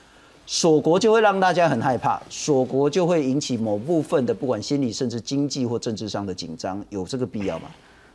[0.46, 7.70] 锁国就会让大家很害怕，锁国就会引起某部分的不管心理甚至经济或政治上的紧张，有这个必要吗？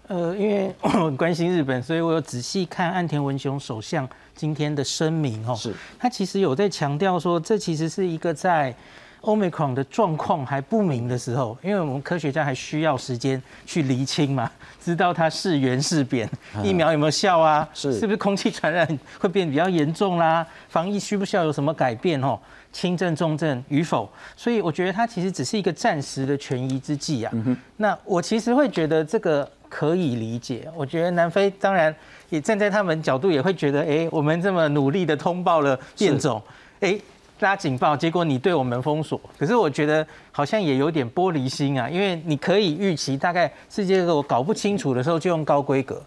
[0.05, 8.75] 呃，因为我很关心日本，所以我有仔细看岸田文雄首相今天的声明哦，是他其实有在强调说，这其实是一个在。
[9.21, 14.49] Omicron 的状况还不明的时候，因为我们科学家还需要时间去厘清嘛，
[14.81, 16.29] 知道它是圆是扁，
[16.63, 17.67] 疫苗有没有效啊？
[17.73, 18.87] 是是不是空气传染
[19.19, 20.45] 会变比较严重啦？
[20.69, 22.21] 防疫需不需要有什么改变？
[22.21, 22.39] 哦，
[22.71, 24.09] 轻症重症与否？
[24.35, 27.33] 所以我觉得它其实只是一个暂时的权宜之计啊。
[27.77, 30.67] 那我其实会觉得这个可以理解。
[30.75, 31.93] 我觉得南非当然
[32.29, 36.41] 也站在他们角度也会觉得，哎，我们这么努力的通报了变种，
[36.79, 36.97] 哎。
[37.39, 39.19] 拉警报，结果你对我们封锁。
[39.37, 46.01] 可是我觉得好像也有点玻璃心啊，因为你可以预期，大概世界各国搞不清楚的时候就用高规格。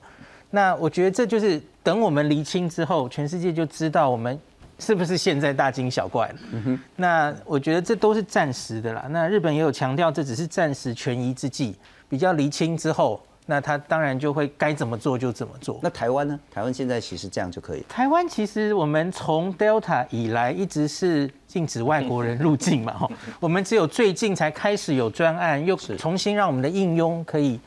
[0.50, 4.38] 那我觉得这就是等我们厘清之后，全世界就知道我们
[4.78, 6.78] 是不是现在大惊小怪了。
[6.96, 9.06] 那我觉得这都是暂时的啦。
[9.10, 11.74] 那日本也有强调，这只是暂时权宜之计，
[12.08, 13.20] 比较厘清之后。
[13.46, 15.80] 那他当然就会该怎么做就怎么做。
[15.82, 16.38] 那台湾呢？
[16.50, 17.84] 台湾现在其实这样就可以。
[17.88, 27.58] 台湾其实我们从 Delta 以来一直是禁止外国人入境嘛， 哈，我们只有最近才开始有专案，又重新让我们的应用可以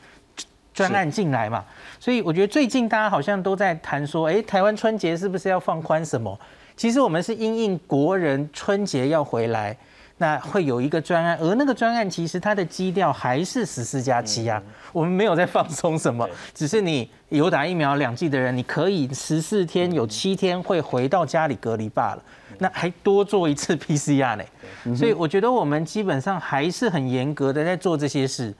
[0.72, 1.64] 专案进来嘛。
[2.00, 6.38] 所以我觉得最近大家好像都在谈说，哎，台湾春节是不是要放宽什么？
[6.76, 9.76] 其实我们是因应国人春节要回来。
[10.18, 22.22] 那会有一个专案，而那个专案其实它的基调还是十四加七啊，我们没有在放松什么，只是你有打疫苗两剂的人，你可以十四天有七天会回到家里隔离罢了，
[22.58, 28.54] 那还多做一次 PCR 呢，所以我觉得我们基本上还是很严格的在做这些事。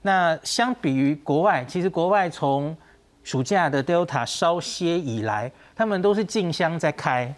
[0.00, 2.74] 那相比于国外，其实国外从
[3.22, 7.32] 暑假的 Delta 稍歇以来，他们都是进香在开。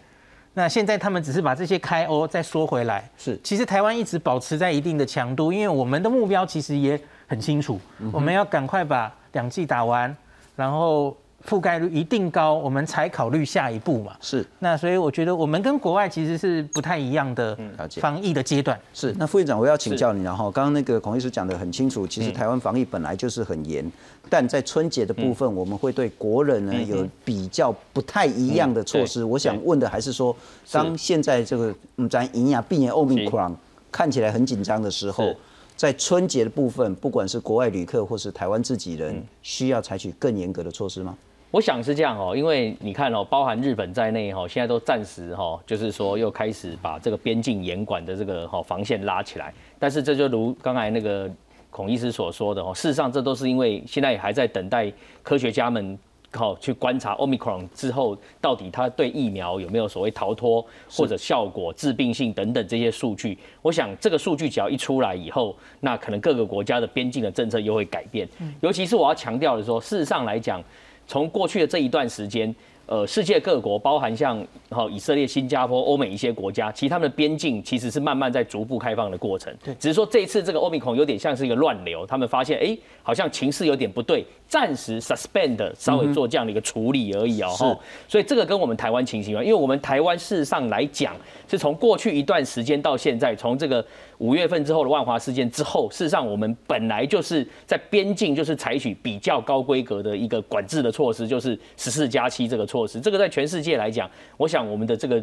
[0.54, 7.78] 那现在他们只是把这些开欧再缩回来，是，其实台湾一直保持在一定的强度，因为我们的目标其实也很清楚，
[8.12, 10.16] 我们要赶快把两剂打完，
[10.56, 11.14] 然后。
[11.48, 14.16] 覆盖率一定高，我们才考虑下一步嘛。
[14.20, 17.56] 是，那所以我觉得我们跟国外其实是不太一样的
[18.00, 18.78] 防疫的阶段。
[18.92, 23.84] 是，那副院长我要请教你，然后刚刚那个孔医师讲的很清楚，其实台湾防疫本来就是很严，
[24.30, 29.22] 但在春节的部分，我们会对国人呢有比较不太一样的措施。
[29.22, 30.34] 我想问的还是说，
[30.72, 33.54] 当现在这个嗯咱营养病炎奥密克戎
[33.92, 35.34] 看起来很紧张的时候。
[35.76, 41.16] 在春节的部分，不管是国外旅客或是台湾自己人，需要采取更严格的措施吗？
[41.54, 49.54] 我想是这样哦，因为你看哦，包含日本在内哈，现在都暂时哈，就是说又开始把这个边境严管的这个哈防线拉起来。
[49.78, 51.30] 但是这就如刚才那个
[51.70, 55.96] 孔医师所说的哦，事实上这都是因为现在也还在等待科学家们。
[56.36, 63.38] 好，去观察 Omicron 之后，到底它对疫苗有没有所谓逃脱或者效果、致病性等等这些数据。
[63.62, 68.28] 我想这个数据只要一出来以后，那可能各个国家的边境的政策又会改变。
[68.60, 70.60] 尤其是我要强调的说，事实上来讲，
[71.06, 72.54] 从过去的这一段时间。
[72.86, 79.50] 呃，世界各国，包含像好以色列、新加坡、欧美一些国家，其实他们的边境其实是慢慢在逐步开放的过程。
[79.64, 87.48] 对，只是说这一次这个欧米孔有点像是一个乱流，他们发现哎，好像情势有点不对，暂时 suspend 稍微做这样的一个处理而已哦。
[87.56, 87.64] 是，
[88.06, 91.16] 所以这个跟我们台湾情形啊，因为我们台湾事实上来讲，
[91.48, 93.82] 是从过去一段时间到现在，从这个。
[94.18, 103.00] 五月份之后的万华事件之后，事实上我们本来就是在边境就是采取比较高规格的一个管制的措施，就是十四加七这个措施。
[103.00, 105.22] 这个在全世界来讲，我想我们的这个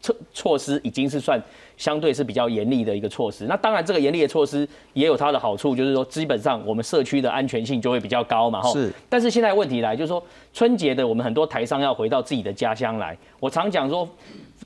[0.00, 1.40] 措措施已经是算
[1.76, 3.46] 相对是比较严厉的一个措施。
[3.46, 8.60] 那当然，这个严厉的措施也有它的好处，就是说基本上我们社区的安全性就会比较高嘛。
[8.72, 8.92] 是。
[9.08, 14.08] 但是现在问题来就是说，春节的我们很多台商要回到自己的家乡来，我常讲说。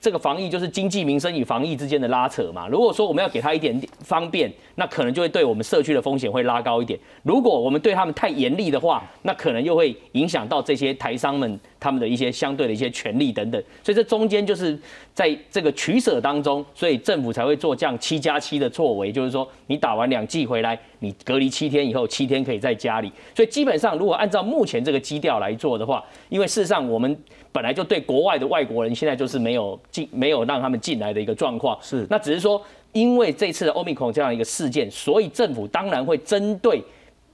[0.00, 2.68] 这个防疫就是经济民生与防疫之间的拉扯嘛。
[2.68, 6.98] 如果说我们要给他一点方便，那可能就会对我们社区的风险会拉高一点。
[7.22, 13.62] 如果我们对他们太严厉的话，那可能又会影响到这些台商们他们的一些相对的一些权利等等。
[13.82, 14.78] 所以这中间就是
[15.14, 23.12] 在这个取舍当中，所以政府才会做这样七加七的作为，就是说你打完两剂回来，你隔离七天以后，七天可以在家里。
[23.34, 27.16] 所以基本上如果按照目前这个基调来做的话，因为事实上我们。
[27.50, 31.76] 本来就对国外的外国人，现在就是没有进，没有让他们进来的一个状况。
[31.80, 32.62] 是，那只是说，
[32.92, 36.80] 因为这次的欧米克这样一个事件，所以政府当然会针对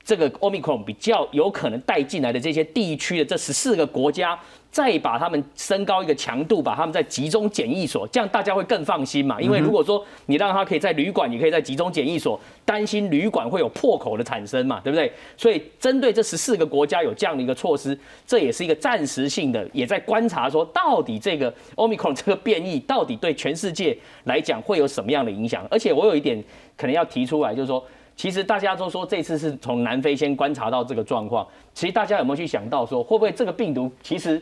[0.04, 4.38] 这个欧米克比较有可能带进来的这些地区的这十四个国家。
[4.74, 9.40] 再把他们升高一个强度，把他们在集中检疫所，这样大家会更放心嘛？
[9.40, 15.12] 因为如果说你让他可以在旅馆，也可以在集中检疫所，担心旅馆会有破口的产生嘛，对不对？
[15.36, 25.64] 所以针对这十四个国家有这样的一个措施，这也是一个暂时性的，也在观察说到底这个 Omicron 这个变异到底对全世界来讲会有什么样的影响？
[25.70, 26.42] 而且我有一点
[26.76, 27.80] 可能要提出来，就是说，
[28.16, 31.46] 其实大家都说这次是从南非先观察到这个状况。
[31.74, 34.40] 其实大家有没有去想到说，会不会这个病毒其实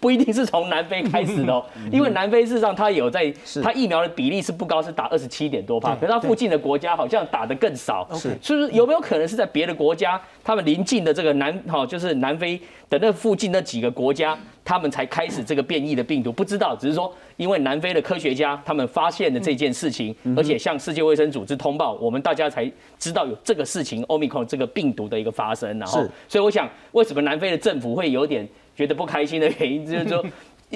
[0.00, 1.52] 不一定是从南非开始的？
[1.52, 1.64] 哦？
[1.92, 3.32] 因为南非事实上它有在，
[3.62, 8.08] 它疫苗的比例是不高，是打二十七点多帕，可是它附近的国家好像打的更少。
[8.12, 12.60] 是，是不是有没有可能是在别的国家，他们临近的这个南哈，就是南非
[12.90, 16.32] 的那附近那几个国家，他们才开始这个变异的病毒？
[16.32, 25.78] 不知道，只是说因为南非的科学家他们发现了这件事情，而且向世界卫生组织通报，我们大家才知道有这个事情，奥密克戎这个病毒的一个发生。
[25.78, 26.68] 然后，所以我想。
[26.92, 30.24] 为什么南非的政府会有点觉得不开心的原因，就是说，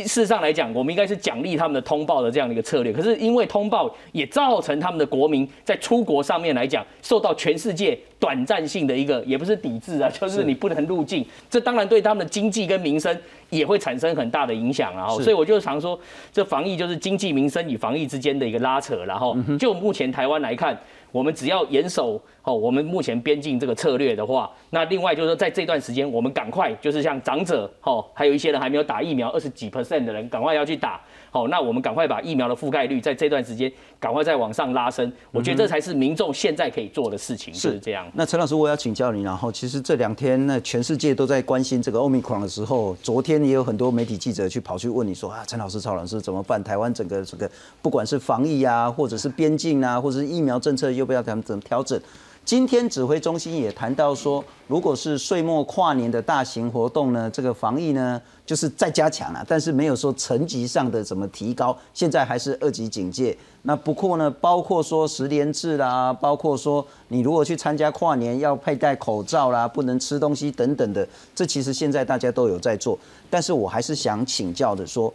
[0.03, 2.93] 事实上来讲，我们应该是奖励他们的通报的这样的一个策略。
[2.93, 11.25] 可是因为通报也造成他们的国民在出国上面来讲，受到全世界短暂性的一个，也不是抵制啊，就是你不能入境。
[11.51, 13.17] 这当然对他们的经济跟民生
[13.51, 14.95] 也会产生很大的影响。
[14.95, 15.99] 然后，所以我就常说，
[16.33, 19.05] 这防疫就是经济民生与防疫之间的一个拉扯。
[19.05, 20.79] 然后，就目前台湾来看。
[21.11, 31.01] 我们只要严守哦，我们目前边境这个策略的话，那另外就是说，在这段时间，我们赶快就是像长者哦，还有一些人还没有打疫苗，二十几 percent 的人，赶快要去打。
[31.31, 33.71] 好，那我们赶快把疫苗的覆盖率在这段时间
[34.01, 37.53] 赶快再往上拉升，我觉得这才是民众现在可以做的事情。
[37.53, 38.07] 是这样。
[38.15, 46.63] 那陈老师，我要请教你，然后其实这两天那全世界都在关心这个奥密克戎的时候，昨天也有很多媒体记者去跑去问你说啊，陈老师、曹老师怎么办？
[46.63, 47.51] 台湾整个这个
[47.83, 52.01] 不管是防疫啊，或者是边境啊，或者是疫苗政策，要不要怎么怎么调整？
[52.49, 63.37] 今天指挥中心也谈到说，如果是岁末跨年的大型活动呢，这个防疫呢就是再加强了，但是没有说层级上的怎么提高，现在还是二级警戒。
[63.65, 72.99] 那不过呢，包括说十连制啦，包括说你如果去参加跨年要佩戴口罩啦，不能吃东西等等的，这其实现在大家都有在做。
[73.29, 75.13] 但是我还是想请教的说，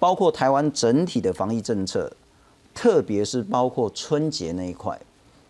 [0.00, 2.12] 包括台湾整体的防疫政策，
[2.74, 4.98] 特别是包括春节那一块。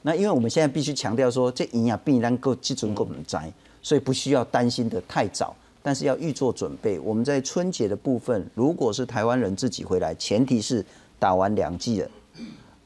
[0.03, 6.98] 那因为我们现在必须强调说，这营养必然够基准够窄，所以不需要担心的太早，但是要预做准备。
[6.98, 10.84] 我们在春节的部分，如果是台湾人自己回来，前提是
[11.18, 12.11] 打完两剂了，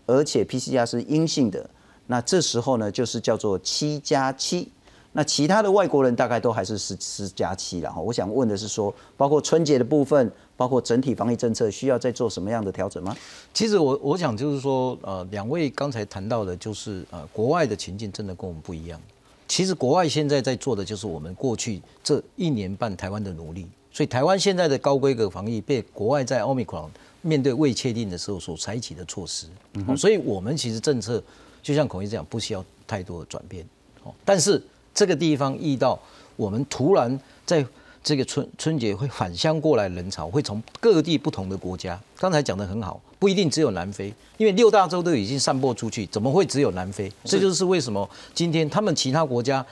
[0.05, 1.69] 而且 PCR 是阴性的，
[2.07, 4.71] 那这时候呢就是叫做七加七。
[5.17, 8.01] 那其他的外国人大概都还是十十加七了哈。
[8.01, 10.31] 我想问的是说，包括春节的部分。
[10.59, 13.15] 包括整体防疫政策需要再做什么样的调整吗？
[13.53, 18.99] 其实我我想就是说，呃，两位刚才谈到的，就是呃，国外的情境真的跟我们不一样。
[19.47, 26.91] 其实国外现在在做的就是我们过去这一年半台湾的努力，所以台湾现在的高规格防疫被国外在奥密克戎
[27.21, 29.47] 面对未确定的时候所采取的措施，
[29.95, 31.23] 所以我们其实政策
[31.63, 33.63] 就像孔毅这样，不需要太多的转变。
[34.05, 34.63] 哦，但是
[34.97, 35.97] 这个地方遇到
[36.35, 37.65] 我们突然在。
[38.07, 42.01] 这个春春节会返乡过来人潮，会从各地不同的国家。
[42.21, 47.11] 刚才讲的很好，不一定只有南非，因为六大洲都已经散播出去，怎么会只有南非？
[47.25, 49.67] 这就是为什么今天他们其他国家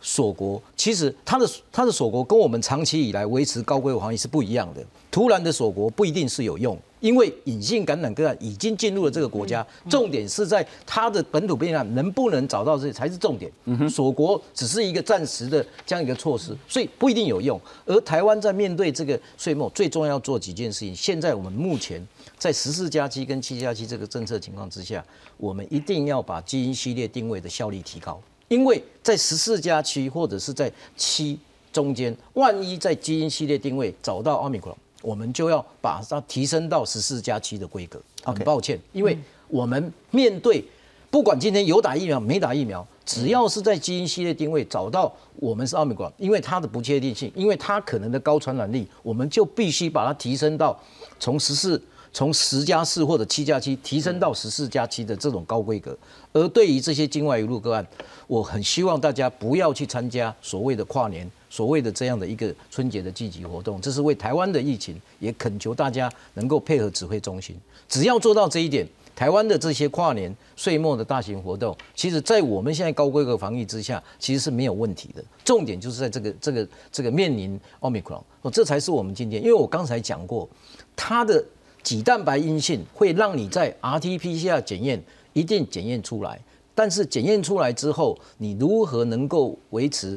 [0.00, 4.80] 锁国，其实他的他的锁国跟我们长期以来维持高规防疫是不一样的。
[5.10, 6.78] 突然的锁国不一定是有用。
[7.00, 13.50] 因为隐性感染个案已经进入了这个国家，重点是在它的本土变案能不能找到，这才是重点。
[13.88, 17.58] 锁国只是一个暂时的这样一个措施，所以不一定有用。
[17.86, 20.94] 而台湾在面对这个岁末，最重要做几件事情。
[20.94, 22.06] 现在我们目前
[22.36, 25.02] 在十四加七跟七加七这个政策情况之下，
[25.38, 28.20] 我们一定要把基因系列定位的效率提高。
[28.48, 31.38] 因为在十四加七或者是在七
[31.72, 34.76] 中间，万一在基因系列定位找到奥密克戎。
[35.02, 38.00] 我们就要把它提升到十四加七的规格。
[38.24, 40.62] 很抱歉，因为我们面对
[41.10, 50.78] 不管今天有打疫苗没打疫苗，只要是在基因系列定位找到我们是奥密克戎，因为它的不确定性，因为它可能的高传染力，我们就必须把它提升到
[51.18, 51.82] 从十四、
[52.12, 55.96] 从十加四或者七加七提升到十四加七的这种高规格。
[56.32, 57.84] 而对于这些境外一路个案，
[58.28, 61.28] 我很希望大家不要去参加所谓的跨年。
[61.50, 67.56] 所谓的这样的一个春节的积极活动，这是为台湾的疫情，也恳求大家能够配合指挥中心。
[67.88, 75.22] 只要做到这一点，台湾的这些跨年岁末的大型活动，其实在我们现在高规格防疫之下，其实是没有问题的。
[75.44, 79.42] 重点就是在这个这个这个面临奥密克戎，哦，这才是我们今天。
[79.42, 80.48] 因为我刚才讲过，
[80.94, 81.44] 它的
[81.82, 86.40] 几蛋白阴性会让你在 RT-PCR 检验一定检验出来，
[86.76, 90.16] 但是检验出来之后，你如何能够维持？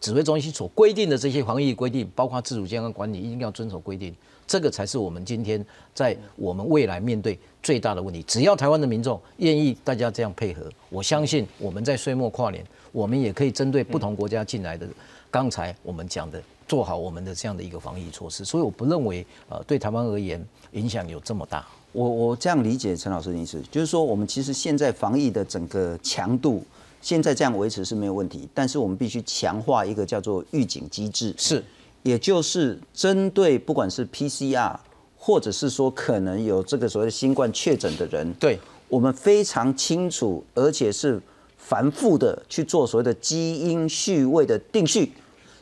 [0.00, 4.14] 指挥中心所规定的这些防疫规定，包括自主健康管理，一定要遵守规定。
[4.46, 5.64] 这个才是我们今天
[5.94, 8.22] 在我们未来面对最大的问题。
[8.24, 12.62] 只要台湾的民众愿意大家这样配合，我相信我们在岁末跨年，
[12.92, 14.86] 我们也可以针对不同国家进来的，
[15.30, 18.44] 刚才我们讲的，做好我们的这样的一个防疫措施。
[18.44, 21.66] 所以我不认为，呃，对台湾而言影响有这么大。
[21.92, 26.62] 我我这样理解陈老师的意思，就是说我们其实现在防疫的整个强度。
[27.04, 31.62] 现在这样维持是没有问题，但是我们必须强化一个叫做预警机制，是，
[32.02, 34.74] 也就是针对不管是 PCR，
[35.18, 38.58] 或者是说可能有这个所谓的新冠确诊的人，对。
[38.88, 41.20] 我们非常清楚，而且是
[41.58, 45.12] 繁复的去做所谓的基因序位的定序，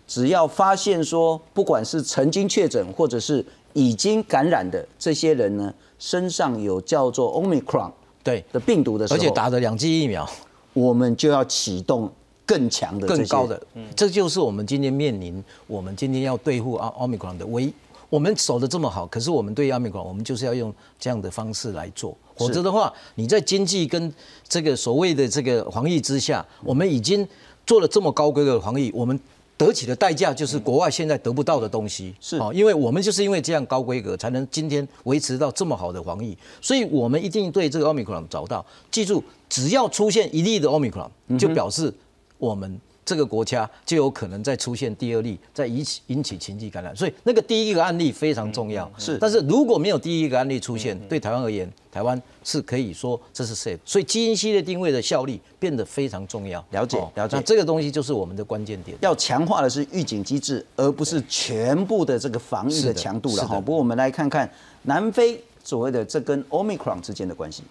[0.07, 7.90] 只要发现说不管是曾经确诊或者是已经感染的这些人呢，身上有叫做 Omicron
[8.22, 8.45] 对。
[8.53, 10.28] 的病毒的时候，而且打了两剂疫苗。
[10.73, 12.11] 我们就要启动
[12.47, 13.61] 更强的、更高的，
[13.97, 17.73] 这就是我们今天面临，我们今天要对付奥奥密克戎的唯
[18.09, 24.12] 我们守的这么好，可是我们对亚美广，我们就是要用这样的方式来做，否则的话，你在经济跟
[24.49, 27.27] 这个所谓的这个防疫之下，我们已经
[27.66, 29.18] 做了这么高规格的防疫，我们。
[29.63, 32.37] 得起的代价就是国外现在得不到的东西，是。
[32.39, 40.99] 啊，因为我们就是因为这样高规格，才能今天维持到这么好的防疫，所以我们一定对这个奥密克戎找到，记住，只要出现一例的奥密克
[41.29, 41.93] 戎，就表示
[42.39, 42.81] 我们。
[43.05, 48.91] 这个国家就有可能再出现第二例，再引起引起情绪感染，所以那个第一个案例非常重要。
[48.97, 53.79] 是，但是如果没有第一个案例出现，对台湾而言，台湾是可以说这是 safe。
[53.85, 56.65] 所以基因系列定位的效力变得非常重要。
[56.71, 57.37] 了解，了解。
[57.37, 63.61] 那这个东西就是我们的关键点，要强化的是预警机制，而不是全部的这个防御的强度了哈。
[63.61, 64.49] 不过我们来看看
[64.83, 67.65] 南非所谓的这跟 Omicron 之间的关系。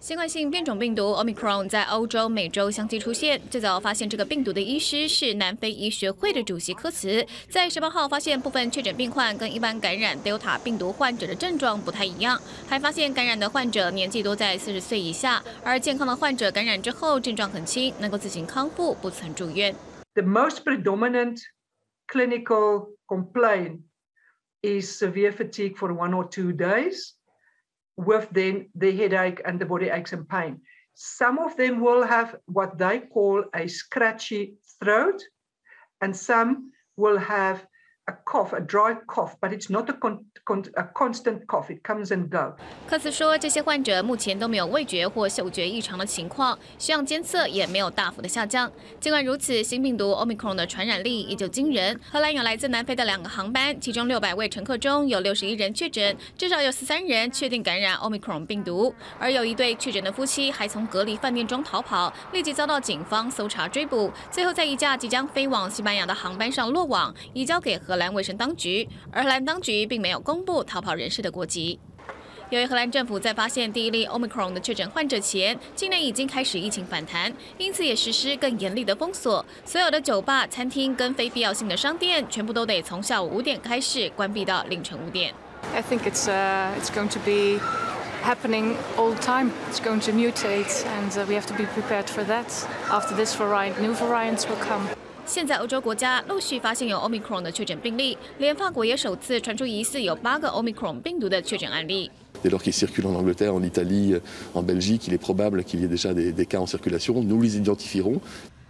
[0.00, 3.38] 新冠性变种病毒 Omicron 在欧洲、美洲相继出现。
[3.50, 19.74] 最早发现这个病毒的医师是南非医学会的主席科茨，在十八号发现部分确诊病患跟一般感染 Delta 病毒患者的症状不太一样，还发现感染的患者年纪都在四十岁以下，而健康的患者感染之后症状很轻，能够自行康复，不曾住院。
[20.14, 21.42] The most predominant
[22.08, 23.80] clinical complaint
[24.62, 27.10] is severe fatigue for one or two days.
[28.04, 30.60] With then the headache and the body aches and pain.
[30.94, 35.22] Some of them will have what they call a scratchy throat,
[36.00, 37.66] and some will have
[38.08, 40.24] a cough, a dry cough, but it's not a con
[40.74, 41.68] a constant cough.
[41.68, 42.56] It comes and go.
[42.88, 48.70] 科斯说，这些患者目前都没有味觉或嗅觉异常的情况，血氧监测也没有大幅的下降。
[48.98, 51.98] 尽管如此，新病毒 Omicron 的传染力依旧惊人。
[52.10, 58.94] 荷兰有来自南非的两个航班，其中六百位乘客中有六十一人确诊，至少有十三人确定感染 Omicron 病毒。
[59.18, 68.88] 而有一对确诊的夫妻还从隔离饭店中逃跑，立即遭到警方搜查追捕，最后在一架即将飞往西班牙的航班上落网，移交给荷兰卫生当局。
[69.12, 71.78] 而荷兰当局并没有公布逃跑人士的国籍。
[72.50, 79.44] 由于荷兰政府在发现第一例 Omicron 的确诊患者前，今年已经开始疫情反弹，因此也实施更严厉的封锁。
[79.64, 85.32] 所有的酒吧、餐厅跟非必要性的商店，全部都得从下午五点开始关闭到凌晨五点。
[85.72, 87.60] I think it's uh it's going to be
[88.24, 89.52] happening all the time.
[89.70, 92.46] It's going to mutate, and we have to be prepared for that.
[92.90, 94.99] After this variant, new variants will come.
[95.30, 102.10] 现在欧洲国家陆续发现有 Omicron 的确诊病例，连法国也首次传出疑似有八个 Omicron 病毒的确诊案例。
[102.42, 104.20] Dès lors qu'il circule en Angleterre, en Italie,
[104.54, 107.22] en Belgique, il est probable qu'il y ait déjà des, des cas en circulation.
[107.22, 108.18] Nous les identifierons.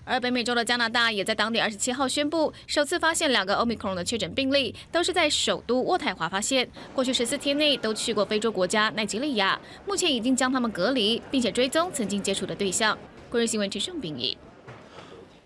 [0.05, 6.69] 而北美洲的加拿大也在当地二十七号宣布，首次发现两个 Omicron 的确诊病例，都是在首都渥太华发现。
[6.95, 12.99] 过去十四天内都去过非洲国家奈及利亚，目前已经将他们隔离，并且追踪曾经接触的对象。
[13.31, 14.37] 国日新闻陈胜并译。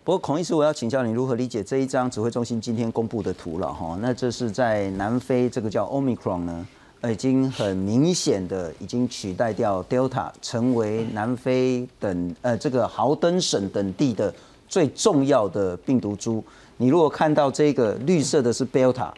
[0.05, 3.97] 不过孔医师，我要请教你如何理解这一张指挥中心今天公布的图了哈？
[4.03, 6.67] 那这是在南非，这个叫 Omicron 呢，
[7.11, 14.31] 已经很明显的已经取代掉 Delta，成为南非等呃这个豪登省等地的
[14.69, 16.45] 最重要的病毒株。
[16.77, 19.11] 你如果看到这个绿色的是 Delta，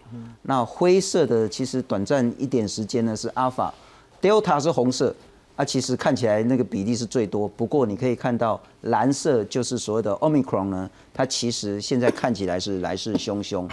[0.42, 5.12] 那灰色的其实短暂一点时间呢是 Alpha，Delta 是红色。
[5.56, 13.66] 啊，其实看起来那个比例是最多，不过你可以看到蓝色就是所谓的 Omicron 呢，它其实现在看起来是来势汹汹。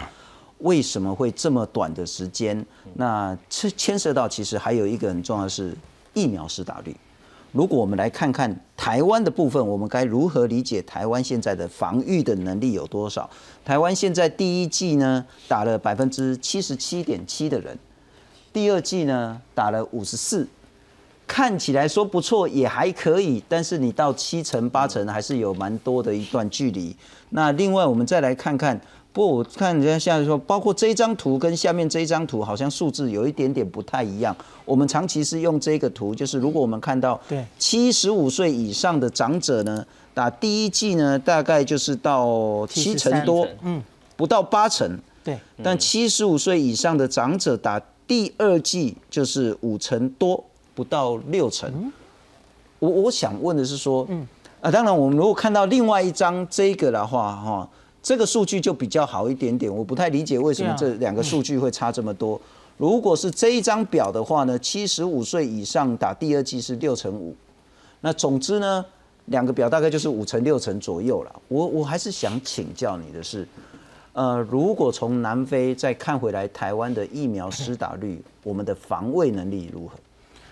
[0.60, 2.66] 为什么会这么短的时间？
[2.94, 5.76] 那这牵涉到其实还有一个很重要的是
[6.14, 6.96] 疫苗施打率。
[7.52, 13.30] 如果我们来看看台湾的部分，我们该如何理解台湾现在的防御的能力有多少？
[13.66, 17.78] 台湾现在第一季呢打了百分之七十七点七的人，
[18.54, 20.48] 第二季呢打了五十四。
[21.26, 26.96] 看起来说不错，也还可以，但是你到七成八成还是有蛮多的一段距离。
[27.30, 28.80] 那另外我们再来看看，
[29.12, 34.36] 不过我看人家现在说，包括这张图跟下面这一张图，好像数字有一点点不太一样。
[34.66, 43.82] 我们长期是用这个图，就是如果我们看到对七十五岁以上的长者呢，打第一季呢，大概就是到七成多，嗯，
[44.16, 45.40] 不到八成，对。
[45.64, 50.44] 但七十五岁以上的长者打第二季就是五成多。
[50.76, 51.92] 不到六成，
[52.80, 54.28] 我我想问的是说，嗯
[54.62, 57.70] 啊，当然我们如果看到另外一张这个的话，哈，
[58.02, 59.74] 这个数据就比较好一点点。
[59.74, 62.40] 我不太理解为什么这两个数据会差这么多。
[62.78, 67.36] 如果是这一张表的话呢，七十五岁以上打第二剂是六成五，
[68.02, 68.84] 那总之呢，
[69.26, 71.42] 两个表大概就是五成六成左右了。
[71.50, 73.48] 我我还是想请教你的是，
[74.14, 79.94] 呃，如果从南非再看回来台湾的疫苗施打率，我们的防卫能力如何？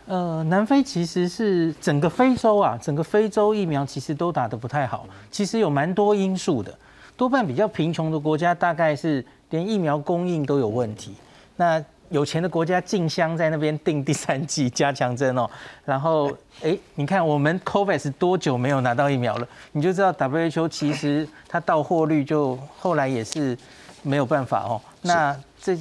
[0.08, 5.06] 呃，南非其实是整个非洲啊，整个非洲疫苗其实都打得不太好。
[5.30, 6.74] 其实有蛮多因素的，
[7.16, 11.14] 多半比较贫穷的国家大概是连疫苗供应都有问题。
[11.56, 15.50] 那有钱的国家竞相在那边订第三剂加强针哦，
[15.86, 16.30] 然后
[16.62, 19.48] 哎，你看我们 COVAX 多久没有拿到疫苗了？
[19.72, 23.58] 你就知道 WHO 其实它到货率就后来也是
[24.02, 24.82] 没有办法哦。
[25.04, 25.78] 那这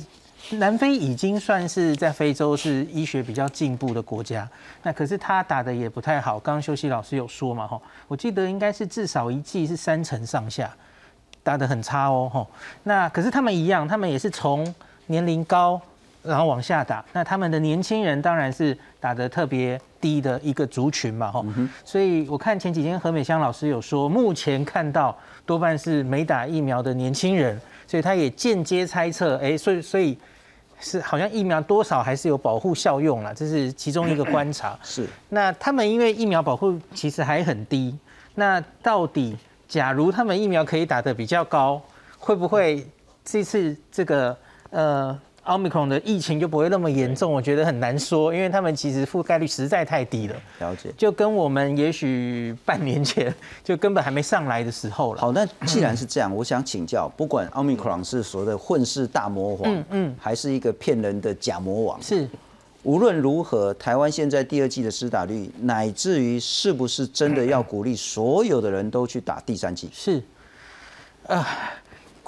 [0.58, 4.48] 南非已经算是在非洲是医学比较进步的国家，
[4.82, 6.38] 那可是他打的也不太好。
[6.38, 10.70] 刚刚休息老师有说嘛，哈，我记得应该是至少一季是三成上下，
[11.42, 12.46] 打的很差哦，哈。
[12.82, 14.74] 那可是他们一样，他们也是从
[15.06, 15.80] 年龄高。
[16.22, 21.42] 然后往下打，那他们的年轻人当然是打的特别低的一个族群嘛，哈，
[21.82, 30.18] 所以我看前几天何美香老师有说，目前看到多半是没打疫苗的年轻人，所以他也间接猜测，哎，所以所以
[30.80, 34.78] 是好像疫苗多少还是有保护效用了，这是其中一个观察。
[34.82, 37.96] 是，那他们因为疫苗保护其实还很低，
[38.34, 39.36] 那到底
[39.68, 41.80] 假如他们疫苗可以打得比较高，
[42.18, 42.84] 会不会
[43.24, 44.36] 这次这个
[44.70, 45.20] 呃？
[45.44, 50.36] 奥密克戎的疫情就不会那么严重，我觉得很难说，因为他们其实覆盖率实在太低了。
[50.60, 53.34] 了解，就跟我们也许半年前
[53.64, 55.20] 就根本还没上来的时候了。
[55.20, 62.28] 好，那既然是这样，我想请教，不管奥密克戎是所谓的混世大魔王，嗯嗯，还是一个骗人的假魔王，是，
[62.82, 69.88] 无论如何，台湾现在第二季的施打率，乃至于是不是真的要鼓励所有的人都去打第三季？
[69.92, 70.22] 是，
[71.26, 71.48] 啊。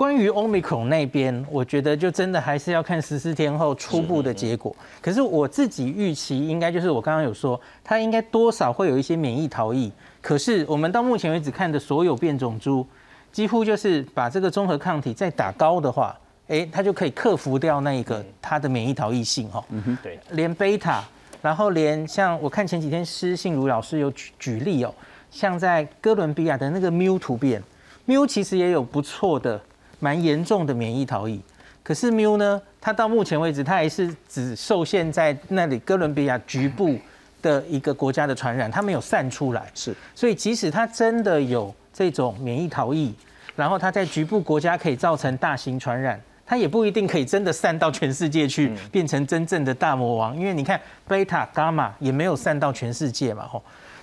[0.03, 4.75] 关于 Omicron 那边，我觉得就真的还是要看十四天后初步的结果。
[5.01, 9.93] 可是我自己预期应该就是我刚刚有说，它应该多少会有一些免疫逃逸。
[10.21, 12.85] 可是我们到目前为止看的所有变种株，
[13.31, 19.65] 几乎就是把这个综合抗体再打高的话，哎，它就可以克服掉那一个它的免疫逃逸性哈。
[19.71, 20.19] 嗯哼，对。
[20.31, 21.05] 连贝塔，
[21.41, 24.93] 然后连像我看前几天施信如老师有举举例哦，
[25.31, 27.63] 像在哥伦比亚的那个 Mu 突变
[28.09, 29.61] ，Mu 其实也有不错的。
[30.03, 31.41] 蛮严重的免疫逃逸，
[31.81, 36.99] 可是 Mu 呢，它到目前为止，它还是只受限在那里哥伦比亚局部
[37.41, 39.71] 的一个国家的传染，它没有散出来。
[39.73, 43.15] 是，所以即使它真的有这种免疫逃逸，
[43.55, 50.37] 然后它在局部国家可以造成大型传染，它也不一定可以真的散到全世界去，变成真正的大魔王。
[50.37, 53.63] 因为你看贝塔、伽马也没有散到全世界嘛，吼。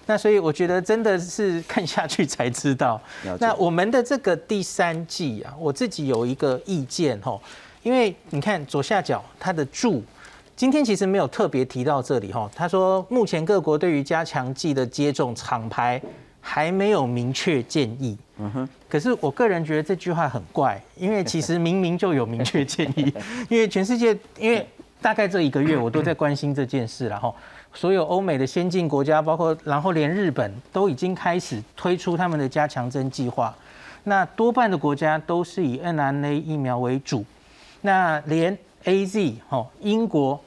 [0.10, 3.00] 那所以我觉得真的是看下去才知道。
[3.40, 7.40] 那我们的这个第三季啊，我自己有一个意见哈，
[7.84, 10.04] 因为你看左下角它的注，
[10.56, 12.50] 今天其实没有特别提到这里哈。
[12.56, 16.02] 他说目前各国对于加强剂的接种厂牌
[16.42, 18.18] 还没有明确建议。
[18.40, 18.70] 嗯哼。
[18.90, 23.14] 可是我个人觉得这句话很怪，因为其实明明就有明确建议，
[23.48, 24.68] 因为全世界因为
[25.00, 27.36] 大概这一个月我都在关心这件事然后。
[27.74, 33.54] 所有欧美的先进国家，包括然后连日本都已经开始推出他们的加强针计划。
[34.04, 37.24] 那多半的国家都是以 n r n a 疫苗为主。
[37.82, 40.40] 那连 A Z 哦，英国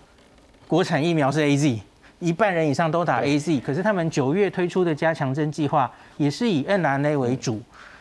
[0.67, 1.81] 国产疫苗是 A Z，
[2.19, 3.61] 一半人以上都打 A Z。
[3.61, 7.61] 可是他们九月推出的加强针计划也是以 n r n a 为主，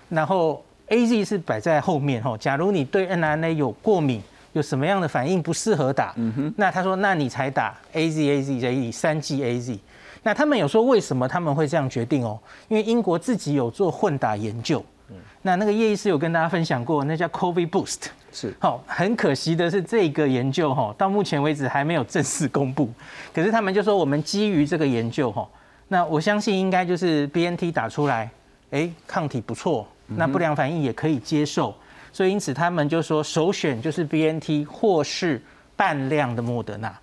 [0.09, 2.37] 然后 A Z 是摆在后面哦。
[2.37, 4.21] 假如你对 n r n a 有过敏，
[4.53, 6.15] 有什么样的反应不适合打？
[6.55, 9.79] 那他说，那你才打 A Z A Z A Z 三剂 A Z。
[10.23, 12.39] 那他们有说为什么他们会这样决定哦？
[12.67, 14.83] 因为英国自己有做混打研究。
[15.09, 18.07] 嗯，那那个叶医师有跟大家分享过，那叫 Covid Boost。
[18.31, 22.89] 是，好，很可惜的是这个研究哈，到目前为止还没有正式公布。
[23.33, 25.47] 可是他们就说，我们基于这个研究哈，
[25.87, 28.29] 那我相信应该就是 B N T 打出来，
[28.69, 31.75] 哎，抗体不错，那不良反应也可以接受。
[32.13, 35.41] 所以因此他们就说首选就是 B N T 或是
[35.75, 36.93] 半量的莫德纳，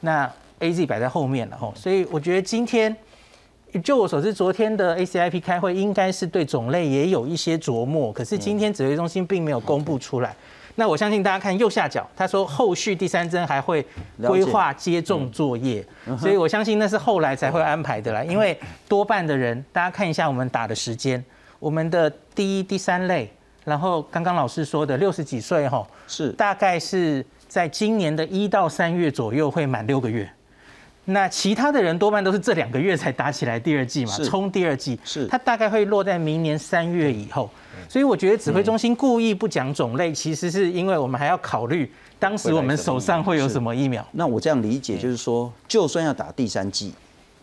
[0.00, 1.72] 那 A Z 摆在后面了吼。
[1.76, 2.94] 所以我觉得今天
[3.84, 10.34] 就我所知，昨天的 A C I P 开会应该是对种类也有一些琢磨，可是今天指挥中心并没有公布出来。
[10.74, 13.84] 那我相信大家看右下角，他说后续第三针还会
[14.26, 15.84] 规划接种作业，
[16.18, 18.22] 所以我相信那是后来才会安排的啦。
[18.24, 21.22] 因为多半的人，大家看一下我们打的时间，
[21.58, 23.30] 我们的第一、第三类。
[23.64, 26.30] 然后刚刚老师说的六十几岁哈，是。
[26.32, 30.30] 大概是在今年的一到三月左右会满六个月，
[31.04, 35.26] 那其他的人多半都是这两个月才打起来第二季嘛，冲第二季，是。
[35.26, 37.50] 他大概会落在明年三月以后，
[37.88, 44.06] 所以我觉得指挥中心故意不讲种类，其实是因为我们还要考虑当时我们手上会有什么疫苗。
[44.12, 46.94] 那我这样理解就是说，就算要打第三季，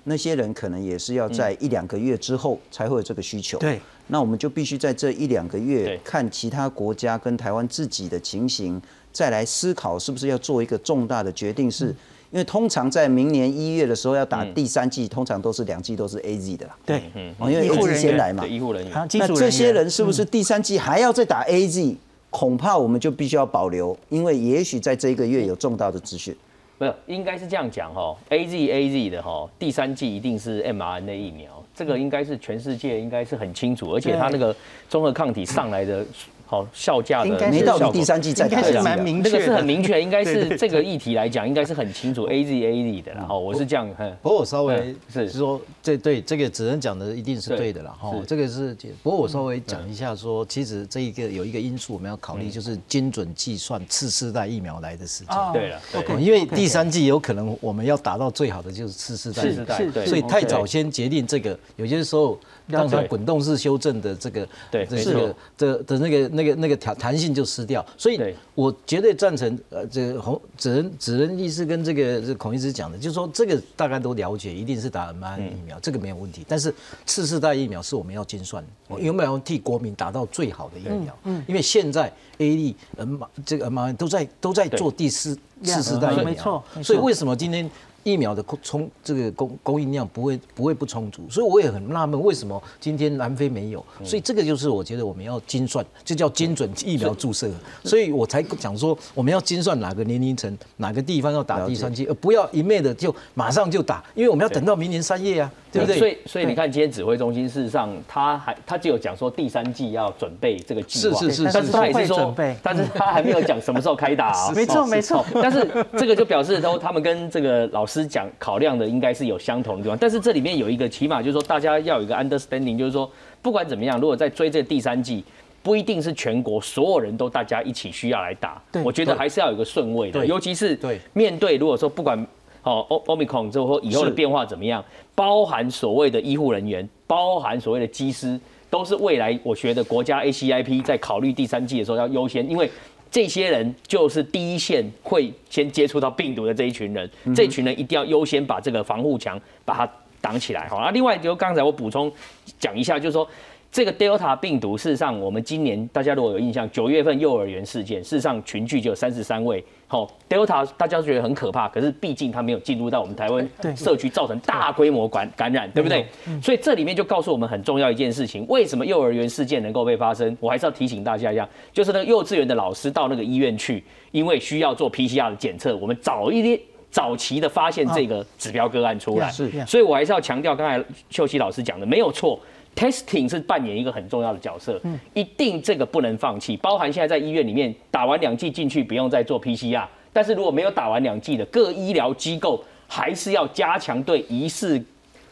[0.05, 3.57] 那些人可能也是要在一两个月之后才会有这个需求。
[3.59, 3.79] 对。
[4.07, 8.81] 那我们就必须在这一两个月看其他国家跟台湾自己的情形，
[9.11, 11.69] 再来思考是不是要做一个重大的决定。
[11.69, 11.87] 是
[12.31, 16.77] 因为通常在明年一月的时候要打第三季，通常都是两季都是 A Z 的啦。
[16.85, 17.01] 对，
[17.39, 18.45] 因为 A Z 先来嘛。
[18.45, 18.93] 医护人员。
[18.93, 21.97] 那这些人是不是第三季还要再打 A Z？
[22.29, 26.35] 恐怕我们就必须要保留，因为也许在这一个月有重大的资讯。
[26.77, 34.55] 没有，应该是这样讲哈，A Z A Z 的哈，第三季一定是 mRNA 疫苗，这个应该是全世界应该是很清楚，而且它那个
[34.89, 36.03] 综合抗体上来的。
[36.47, 43.13] 好效价的没到第三季再开是蛮明确，那个是很明确，应该是这个议题来讲，应该是很清楚 A Z A Z 的。
[43.13, 43.87] 然后我是这样，
[44.21, 45.29] 不过我稍微是。
[45.29, 48.11] 说，这对这个只能讲的一定是对的了哈。
[48.25, 55.35] 这个是，不过我稍微讲一下说，其实这一个有一个因素我们要考虑，就是精准计算次世代疫苗来的时间。
[55.53, 62.39] 对了，OK，因为第三季有可能我们要达到最好的就是次世代，次世代，所以太早先决定这个，有些时候。
[62.69, 76.45] 让它滚动式修正的这个，对，这个的的那个那个那个弹弹性就失掉，所以我绝对赞成呃，这个洪子仁子仁医师跟这个这孔医师讲的，就是说这个大概都了解，一定是打 mRNA 疫苗，这个没有问题。
[76.47, 76.73] 但是
[77.05, 78.63] 次世代疫苗是我们要精算，
[78.99, 81.17] 有没有替国民打到最好的疫苗？
[81.23, 87.69] 嗯，因为现在 A D 嗯这个 mRNA 都在都在做第四次世代疫苗，没错，所以为什么今天？
[88.07, 97.51] 疫苗的充这个供供应量不会不会不充足，所以我也很纳闷为什么今天南非没有，所以这个就是我觉得我们要精算，这叫精准疫苗注射，
[97.83, 105.81] 所以我才讲说我们要精算哪个年龄层哪个地方要打第三剂，而不要一昧的就马上就打，因为我们要等到明年三月啊，对。
[105.81, 105.99] 不对？
[105.99, 112.33] 所以所以你看今天指挥中心事实上他还他只有讲说第三季要准备这个计划，是是是，但是他也是说，
[112.63, 117.96] 但是他还没有讲什么时候开打啊，没 错没错， 但是这个就表示都他们跟这个老师。
[118.01, 123.09] 是讲考量的应该是有相同的地方，但是这里面有一个起码就是说大家要有一个 understanding，就是说
[123.41, 125.23] 不管怎么样，如果在追这第三季，
[125.63, 130.79] 不一定是全国所有人都大家一起需要来打，我觉得还是要有一个顺位的，尤其是
[131.13, 132.17] 面对如果说不管
[132.63, 134.83] 哦欧欧米康之后以后的变化怎么样，
[135.13, 138.39] 包含所谓的医护人员，包含所谓的机师，
[138.69, 142.69] 都是未来我觉得国家 ACIP 在考虑第三季的时候要优先，因为。
[143.09, 149.89] 这些人就是第一线会先接触到病毒的这一群人，这群人一定要优先把这个防护墙把它
[150.21, 150.67] 挡起来。
[150.67, 152.11] 好，那另外就刚才我补充
[152.59, 153.27] 讲一下，就是说。
[153.71, 159.63] 这个 Delta 病毒，事实上，我们今年大家如果有印象，九月份幼儿园事件，事实上群聚就有三十三位。
[159.87, 166.05] 好，Delta 大家觉得很可怕，可是毕竟它没有进入到我们台湾社区，造成大规模感感染，对不对？
[166.41, 170.35] 所以这里面就告诉我们很重要一件事情：为什么幼儿园事件能够被发生？
[170.39, 176.59] 我还是要提醒大家一下，就是那个幼稚园的老师到那个医院去，因为需要做 PCR 的检测，我们早一点
[176.89, 179.29] 早期的发现这个指标个案出来。
[179.29, 182.39] 是，所以我还是要强调刚才秀熙老师讲的没有错。
[182.77, 186.55] Testing 是扮演一个很重要的角色，嗯，一定这个不能放弃。
[186.57, 194.79] 包含现在在医院里面打完两剂进去，不用再做 PCR，但是如果没有打完两剂的各医疗机构，还是要加强对疑似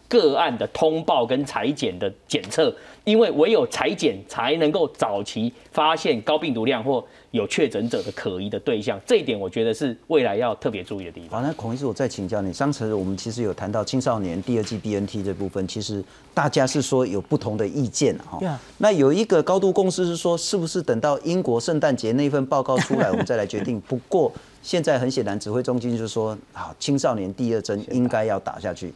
[0.07, 7.03] 个案的通报跟裁剪的检测，因为唯有裁剪才能够早期发现高病毒量或。
[7.31, 11.41] 有确诊者的可疑的对象，这一点我觉得是未来要特别注意的地方。
[11.41, 16.01] 好，那孔医师，我再请教你，上次我们其实有谈到青少年第二季 BNT 这部分，其实
[16.33, 18.39] 大家是说有不同的意见哈。
[18.77, 23.81] 那有一个高度共识是说，是不是等到英国圣诞节那份报告出来，我们再来决定？
[23.81, 24.31] 不过
[24.63, 28.93] 现在很显然，指挥中心就说，好，青少年第二针应该要打下去，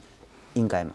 [0.53, 0.91] 应该吗？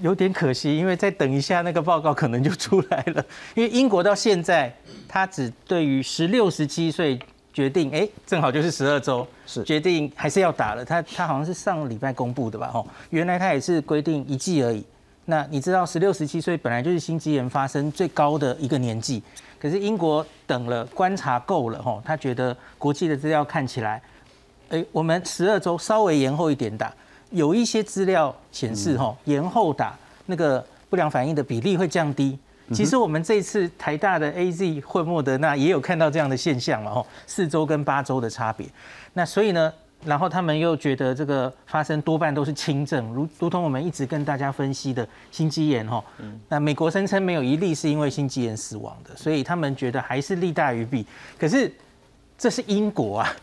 [0.00, 3.24] 有点可惜，因为再等一下那个报告可能就出来了。
[3.54, 4.72] 因为英国到现在，
[5.08, 7.18] 他只对于十六、十七岁
[7.52, 10.84] 决定，哎，正好就是十二周，是决定还是要打了。
[10.84, 12.70] 他他好像是上礼拜公布的吧？
[12.72, 14.84] 哦，原来他也是规定一季而已。
[15.24, 19.20] 那你知道，十六、十七岁本来就是心肌炎发生最高的一个年纪，
[19.60, 24.00] 可是英国等了观察够了，吼，他觉得国际的资料看起来，
[24.70, 26.92] 哎，我们十二周稍微延后一点打。
[27.32, 32.38] 有一些资料显示，哈，延后打那个不良反应的比例会降低。
[32.72, 38.66] 其实我们这次台大的 A Z 混莫德纳也有看到这样的现象嘛，吼，四周跟八周的差别。
[39.12, 39.70] 那所以呢，
[40.04, 46.02] 然后他们又觉得这个发生多半都是轻症，如如同我们一直跟大家分析的心肌炎，哈，
[46.48, 51.04] 那美国声称没有一例是因为心肌炎死亡的，所以他们觉得还是利大于弊。
[51.38, 51.70] 可是
[52.38, 53.36] 这是英国啊。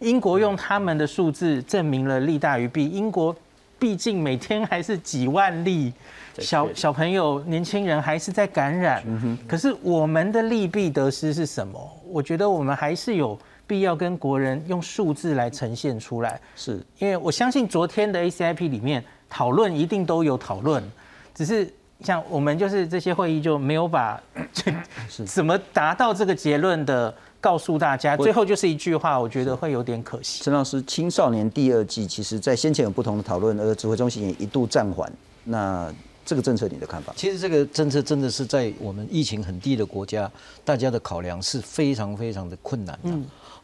[0.00, 2.86] 英国用他们的数字证明了利大于弊。
[2.86, 3.34] 英国
[3.78, 5.92] 毕竟每天还是几万例
[6.38, 9.02] 小小朋友、年轻人还是在感染。
[9.46, 11.78] 可是我们的利弊得失是什么？
[12.06, 16.40] 我觉得我们还是有必要跟国人用数字来呈现出来。
[16.56, 20.82] 是因为我相信昨天的 ACIP 里面讨论一定都有讨论，
[21.34, 21.70] 只是
[22.00, 24.18] 像我们就是这些会议就没有把
[25.26, 27.14] 怎么达到这个结论的。
[27.40, 30.42] 告诉大家，最后就是一句话，我觉得会有点可惜。
[30.44, 35.10] 陈老师，青少年第二季其实在先前有不同的讨论，而指挥中心也一度暂缓。
[35.44, 35.92] 那
[36.24, 37.12] 这个政策你的看法？
[37.16, 40.30] 其实这个政策真的是在我们疫情很低的国家，
[40.64, 43.10] 大家的考量是非常非常的困难的。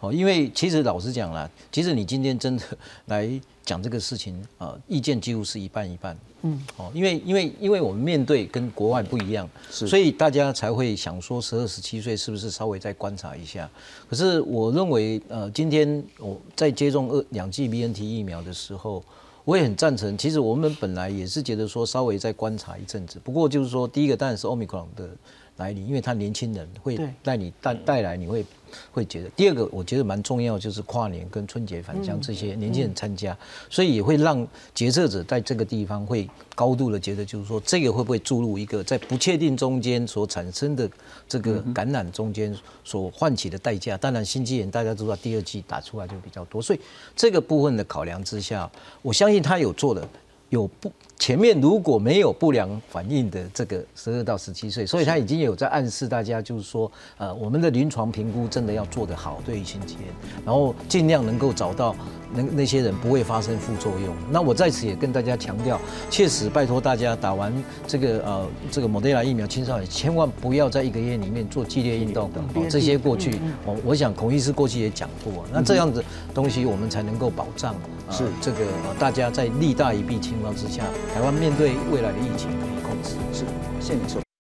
[0.00, 2.64] 哦，因为其实老实讲啦，其实你今天真的
[3.06, 3.28] 来
[3.64, 6.16] 讲这个事情啊，意见几乎是一半一半。
[6.42, 13.68] 嗯，哦，因为因为因为我们面对跟国外不一样，所以大家才会想说十二十七岁是不是稍微再观察一下。
[14.08, 19.02] 可是我认为，呃，今天我在接种二两剂 BNT 疫苗的时候，
[19.44, 20.16] 我也很赞成。
[20.16, 25.08] 其实我们本来也是觉得说稍微再观察一阵子，不过就是说，第一个当然是 Omicron 的
[25.56, 28.44] 来临，因为他年轻人会带你带带来你会。
[28.92, 33.36] 会觉得第二个，我觉得蛮重要，就是跨年跟春节返乡这些年轻人参加，
[33.70, 40.90] 所以也会让决策者在这个地方会高度的觉得，就是说这个会不会注入一个在不确定中间所产生的
[41.28, 43.96] 这个感染中间所唤起的代价。
[43.96, 46.80] 当然，心肌炎大家都知道，第二季打出来就比较多，所以
[47.14, 48.70] 这个部分的考量之下，
[49.02, 50.08] 我相信他有做的。
[50.48, 60.04] 有不前面如果没有不良反应的这个十二到十七岁，所以他已经有在暗示大家，就是说，呃，我们的临床评估真的要做得好，对于心肌炎，
[60.44, 61.96] 然后尽量能够找到
[62.32, 64.14] 那那些人不会发生副作用。
[64.30, 67.52] 那我在此也跟大家强调，确实拜托大家打完
[67.86, 72.30] 这个呃这个莫德拉疫苗，青少年千万不要在一个月里面做剧烈运动，
[72.68, 76.04] 这些过去我我想孔医师过去也讲过，那这样子
[76.34, 77.74] 东西我们才能够保障
[78.10, 78.66] 是这个
[78.98, 80.84] 大家在利大于弊情况之下。
[81.14, 83.44] 台湾面对未来的疫情可以控制，是，
[83.80, 84.25] 谢谢你收